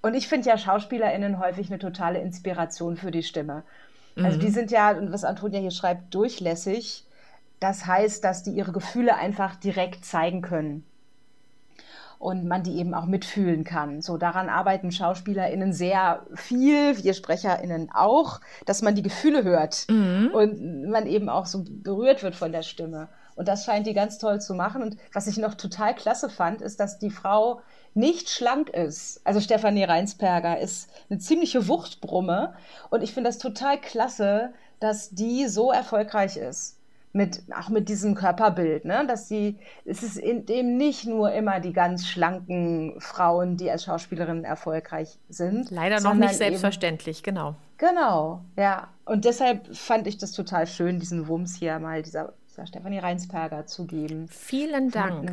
Und 0.00 0.14
ich 0.14 0.28
finde 0.28 0.48
ja 0.48 0.56
SchauspielerInnen 0.56 1.38
häufig 1.38 1.68
eine 1.68 1.78
totale 1.78 2.20
Inspiration 2.20 2.96
für 2.96 3.10
die 3.10 3.22
Stimme. 3.22 3.64
Also 4.16 4.38
mhm. 4.38 4.40
die 4.40 4.50
sind 4.50 4.70
ja, 4.70 4.96
was 5.12 5.24
Antonia 5.24 5.60
hier 5.60 5.70
schreibt, 5.70 6.14
durchlässig. 6.14 7.04
Das 7.60 7.86
heißt, 7.86 8.24
dass 8.24 8.42
die 8.42 8.52
ihre 8.52 8.72
Gefühle 8.72 9.16
einfach 9.16 9.56
direkt 9.56 10.04
zeigen 10.06 10.40
können 10.40 10.84
und 12.24 12.46
man 12.46 12.62
die 12.62 12.78
eben 12.78 12.94
auch 12.94 13.04
mitfühlen 13.04 13.64
kann. 13.64 14.00
So 14.00 14.16
daran 14.16 14.48
arbeiten 14.48 14.90
SchauspielerInnen 14.90 15.74
sehr 15.74 16.24
viel, 16.34 16.96
wir 17.04 17.12
SprecherInnen 17.12 17.90
auch, 17.92 18.40
dass 18.64 18.80
man 18.80 18.94
die 18.94 19.02
Gefühle 19.02 19.44
hört 19.44 19.84
mhm. 19.90 20.30
und 20.32 20.88
man 20.88 21.06
eben 21.06 21.28
auch 21.28 21.44
so 21.44 21.66
berührt 21.68 22.22
wird 22.22 22.34
von 22.34 22.50
der 22.50 22.62
Stimme. 22.62 23.08
Und 23.36 23.46
das 23.46 23.66
scheint 23.66 23.86
die 23.86 23.92
ganz 23.92 24.16
toll 24.16 24.40
zu 24.40 24.54
machen. 24.54 24.82
Und 24.82 24.96
was 25.12 25.26
ich 25.26 25.36
noch 25.36 25.52
total 25.52 25.94
klasse 25.94 26.30
fand, 26.30 26.62
ist, 26.62 26.80
dass 26.80 26.98
die 26.98 27.10
Frau 27.10 27.60
nicht 27.92 28.30
schlank 28.30 28.70
ist. 28.70 29.20
Also 29.24 29.40
Stefanie 29.40 29.84
Reinsperger 29.84 30.58
ist 30.58 30.88
eine 31.10 31.18
ziemliche 31.18 31.68
Wuchtbrumme. 31.68 32.54
Und 32.88 33.02
ich 33.02 33.12
finde 33.12 33.28
das 33.28 33.36
total 33.36 33.78
klasse, 33.78 34.54
dass 34.80 35.10
die 35.10 35.46
so 35.46 35.70
erfolgreich 35.72 36.38
ist 36.38 36.78
mit, 37.14 37.44
auch 37.56 37.68
mit 37.68 37.88
diesem 37.88 38.16
Körperbild, 38.16 38.84
ne? 38.84 39.06
dass 39.06 39.28
sie, 39.28 39.56
es 39.84 40.02
ist 40.02 40.16
eben 40.18 40.76
nicht 40.76 41.06
nur 41.06 41.32
immer 41.32 41.60
die 41.60 41.72
ganz 41.72 42.08
schlanken 42.08 43.00
Frauen, 43.00 43.56
die 43.56 43.70
als 43.70 43.84
Schauspielerinnen 43.84 44.44
erfolgreich 44.44 45.16
sind. 45.28 45.70
Leider 45.70 46.00
noch 46.00 46.14
nicht 46.14 46.34
selbstverständlich, 46.34 47.18
eben, 47.18 47.24
genau. 47.24 47.54
Genau, 47.78 48.44
ja. 48.56 48.88
Und 49.04 49.24
deshalb 49.24 49.76
fand 49.76 50.08
ich 50.08 50.18
das 50.18 50.32
total 50.32 50.66
schön, 50.66 50.98
diesen 50.98 51.28
Wumms 51.28 51.54
hier 51.54 51.78
mal 51.78 52.02
dieser, 52.02 52.34
dieser 52.48 52.66
Stefanie 52.66 52.98
Reinsperger 52.98 53.64
zu 53.66 53.86
geben. 53.86 54.26
Vielen 54.28 54.90
Dank. 54.90 55.30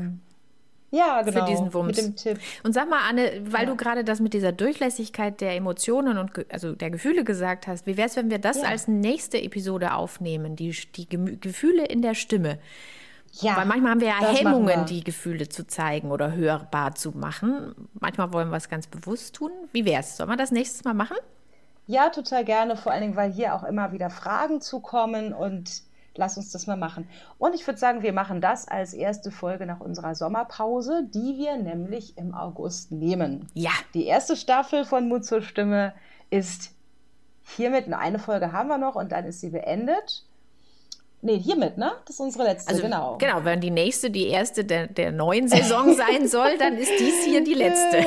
Ja, 0.91 1.21
genau. 1.21 1.45
Für 1.45 1.51
diesen 1.51 1.73
Wumms. 1.73 1.87
Mit 1.87 1.97
dem 1.97 2.15
Tipp. 2.17 2.39
Und 2.63 2.73
sag 2.73 2.89
mal, 2.89 2.99
Anne, 3.09 3.41
weil 3.45 3.63
ja. 3.63 3.69
du 3.69 3.77
gerade 3.77 4.03
das 4.03 4.19
mit 4.19 4.33
dieser 4.33 4.51
Durchlässigkeit 4.51 5.39
der 5.39 5.55
Emotionen 5.55 6.17
und 6.17 6.31
also 6.51 6.73
der 6.73 6.91
Gefühle 6.91 7.23
gesagt 7.23 7.65
hast, 7.67 7.87
wie 7.87 7.95
wäre 7.95 8.07
es, 8.07 8.17
wenn 8.17 8.29
wir 8.29 8.39
das 8.39 8.61
ja. 8.61 8.67
als 8.67 8.89
nächste 8.89 9.41
Episode 9.41 9.93
aufnehmen, 9.93 10.57
die, 10.57 10.75
die 10.95 11.07
Gefühle 11.07 11.85
in 11.85 12.01
der 12.01 12.13
Stimme? 12.13 12.59
Ja, 13.39 13.55
Weil 13.55 13.65
manchmal 13.65 13.91
haben 13.91 14.01
wir 14.01 14.09
ja 14.09 14.19
Hemmungen, 14.19 14.67
wir. 14.67 14.85
die 14.85 15.03
Gefühle 15.05 15.47
zu 15.47 15.65
zeigen 15.65 16.11
oder 16.11 16.33
hörbar 16.33 16.95
zu 16.95 17.11
machen. 17.11 17.73
Manchmal 17.93 18.33
wollen 18.33 18.49
wir 18.49 18.57
es 18.57 18.67
ganz 18.67 18.87
bewusst 18.87 19.35
tun. 19.35 19.51
Wie 19.71 19.85
wäre 19.85 20.01
es? 20.01 20.17
Sollen 20.17 20.29
wir 20.29 20.35
das 20.35 20.51
nächstes 20.51 20.83
Mal 20.83 20.93
machen? 20.93 21.15
Ja, 21.87 22.09
total 22.09 22.43
gerne. 22.43 22.75
Vor 22.75 22.91
allen 22.91 23.01
Dingen, 23.01 23.15
weil 23.15 23.31
hier 23.31 23.55
auch 23.55 23.63
immer 23.63 23.93
wieder 23.93 24.09
Fragen 24.09 24.59
zukommen 24.59 25.33
und 25.33 25.83
Lass 26.15 26.37
uns 26.37 26.51
das 26.51 26.67
mal 26.67 26.77
machen. 26.77 27.07
Und 27.37 27.55
ich 27.55 27.65
würde 27.65 27.79
sagen, 27.79 28.03
wir 28.03 28.13
machen 28.13 28.41
das 28.41 28.67
als 28.67 28.93
erste 28.93 29.31
Folge 29.31 29.65
nach 29.65 29.79
unserer 29.79 30.13
Sommerpause, 30.13 31.07
die 31.13 31.37
wir 31.37 31.57
nämlich 31.57 32.17
im 32.17 32.33
August 32.33 32.91
nehmen. 32.91 33.47
Ja. 33.53 33.71
Die 33.93 34.05
erste 34.05 34.35
Staffel 34.35 34.83
von 34.83 35.07
Mut 35.07 35.25
zur 35.25 35.41
Stimme 35.41 35.93
ist 36.29 36.71
hiermit. 37.43 37.91
Eine 37.93 38.19
Folge 38.19 38.51
haben 38.51 38.67
wir 38.67 38.77
noch 38.77 38.95
und 38.95 39.11
dann 39.11 39.25
ist 39.25 39.41
sie 39.41 39.49
beendet. 39.49 40.25
Nee, 41.23 41.37
hiermit, 41.37 41.77
ne? 41.77 41.91
Das 42.05 42.15
ist 42.15 42.19
unsere 42.19 42.45
letzte, 42.45 42.69
also, 42.69 42.81
genau. 42.81 43.17
Genau, 43.19 43.43
wenn 43.43 43.61
die 43.61 43.69
nächste 43.69 44.09
die 44.09 44.27
erste 44.27 44.65
der, 44.65 44.87
der 44.87 45.11
neuen 45.11 45.47
Saison 45.47 45.93
sein 45.95 46.27
soll, 46.27 46.57
dann 46.57 46.77
ist 46.77 46.91
dies 46.99 47.23
hier 47.23 47.43
die 47.43 47.53
letzte. 47.53 48.03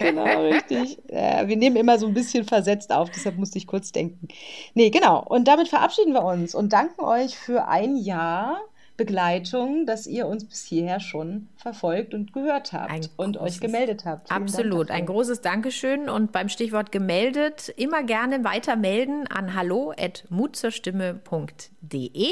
genau, 0.00 0.42
richtig. 0.42 0.98
Ja, 1.08 1.46
wir 1.46 1.56
nehmen 1.56 1.76
immer 1.76 1.98
so 1.98 2.06
ein 2.06 2.14
bisschen 2.14 2.44
versetzt 2.44 2.92
auf, 2.92 3.10
deshalb 3.10 3.36
musste 3.36 3.58
ich 3.58 3.66
kurz 3.68 3.92
denken. 3.92 4.26
Nee, 4.74 4.90
genau. 4.90 5.24
Und 5.24 5.46
damit 5.46 5.68
verabschieden 5.68 6.12
wir 6.12 6.24
uns 6.24 6.54
und 6.54 6.72
danken 6.72 7.00
euch 7.00 7.38
für 7.38 7.68
ein 7.68 7.96
Jahr 7.96 8.60
Begleitung, 8.98 9.86
dass 9.86 10.06
ihr 10.06 10.26
uns 10.26 10.44
bis 10.44 10.64
hierher 10.64 11.00
schon 11.00 11.48
verfolgt 11.56 12.12
und 12.12 12.34
gehört 12.34 12.74
habt 12.74 12.90
Ein 12.90 13.06
und 13.16 13.38
großes- 13.38 13.42
euch 13.42 13.60
gemeldet 13.60 14.04
habt. 14.04 14.28
Vielen 14.28 14.42
Absolut. 14.42 14.90
Ein 14.90 15.06
großes 15.06 15.40
Dankeschön. 15.40 16.10
Und 16.10 16.32
beim 16.32 16.50
Stichwort 16.50 16.92
gemeldet, 16.92 17.72
immer 17.76 18.02
gerne 18.02 18.44
weiter 18.44 18.76
melden 18.76 19.26
an 19.28 19.54
hallo.mutzerstimme.de. 19.54 22.28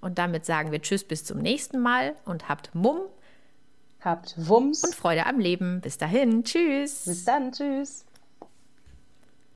Und 0.00 0.18
damit 0.18 0.44
sagen 0.44 0.72
wir 0.72 0.82
Tschüss 0.82 1.04
bis 1.04 1.24
zum 1.24 1.38
nächsten 1.38 1.80
Mal 1.80 2.14
und 2.24 2.48
habt 2.48 2.74
Mumm 2.74 2.98
Habt 4.00 4.34
Wumms. 4.36 4.82
und 4.84 4.94
Freude 4.94 5.26
am 5.26 5.38
Leben. 5.38 5.80
Bis 5.80 5.96
dahin. 5.96 6.44
Tschüss. 6.44 7.04
Bis 7.06 7.24
dann. 7.24 7.52
Tschüss. 7.52 8.04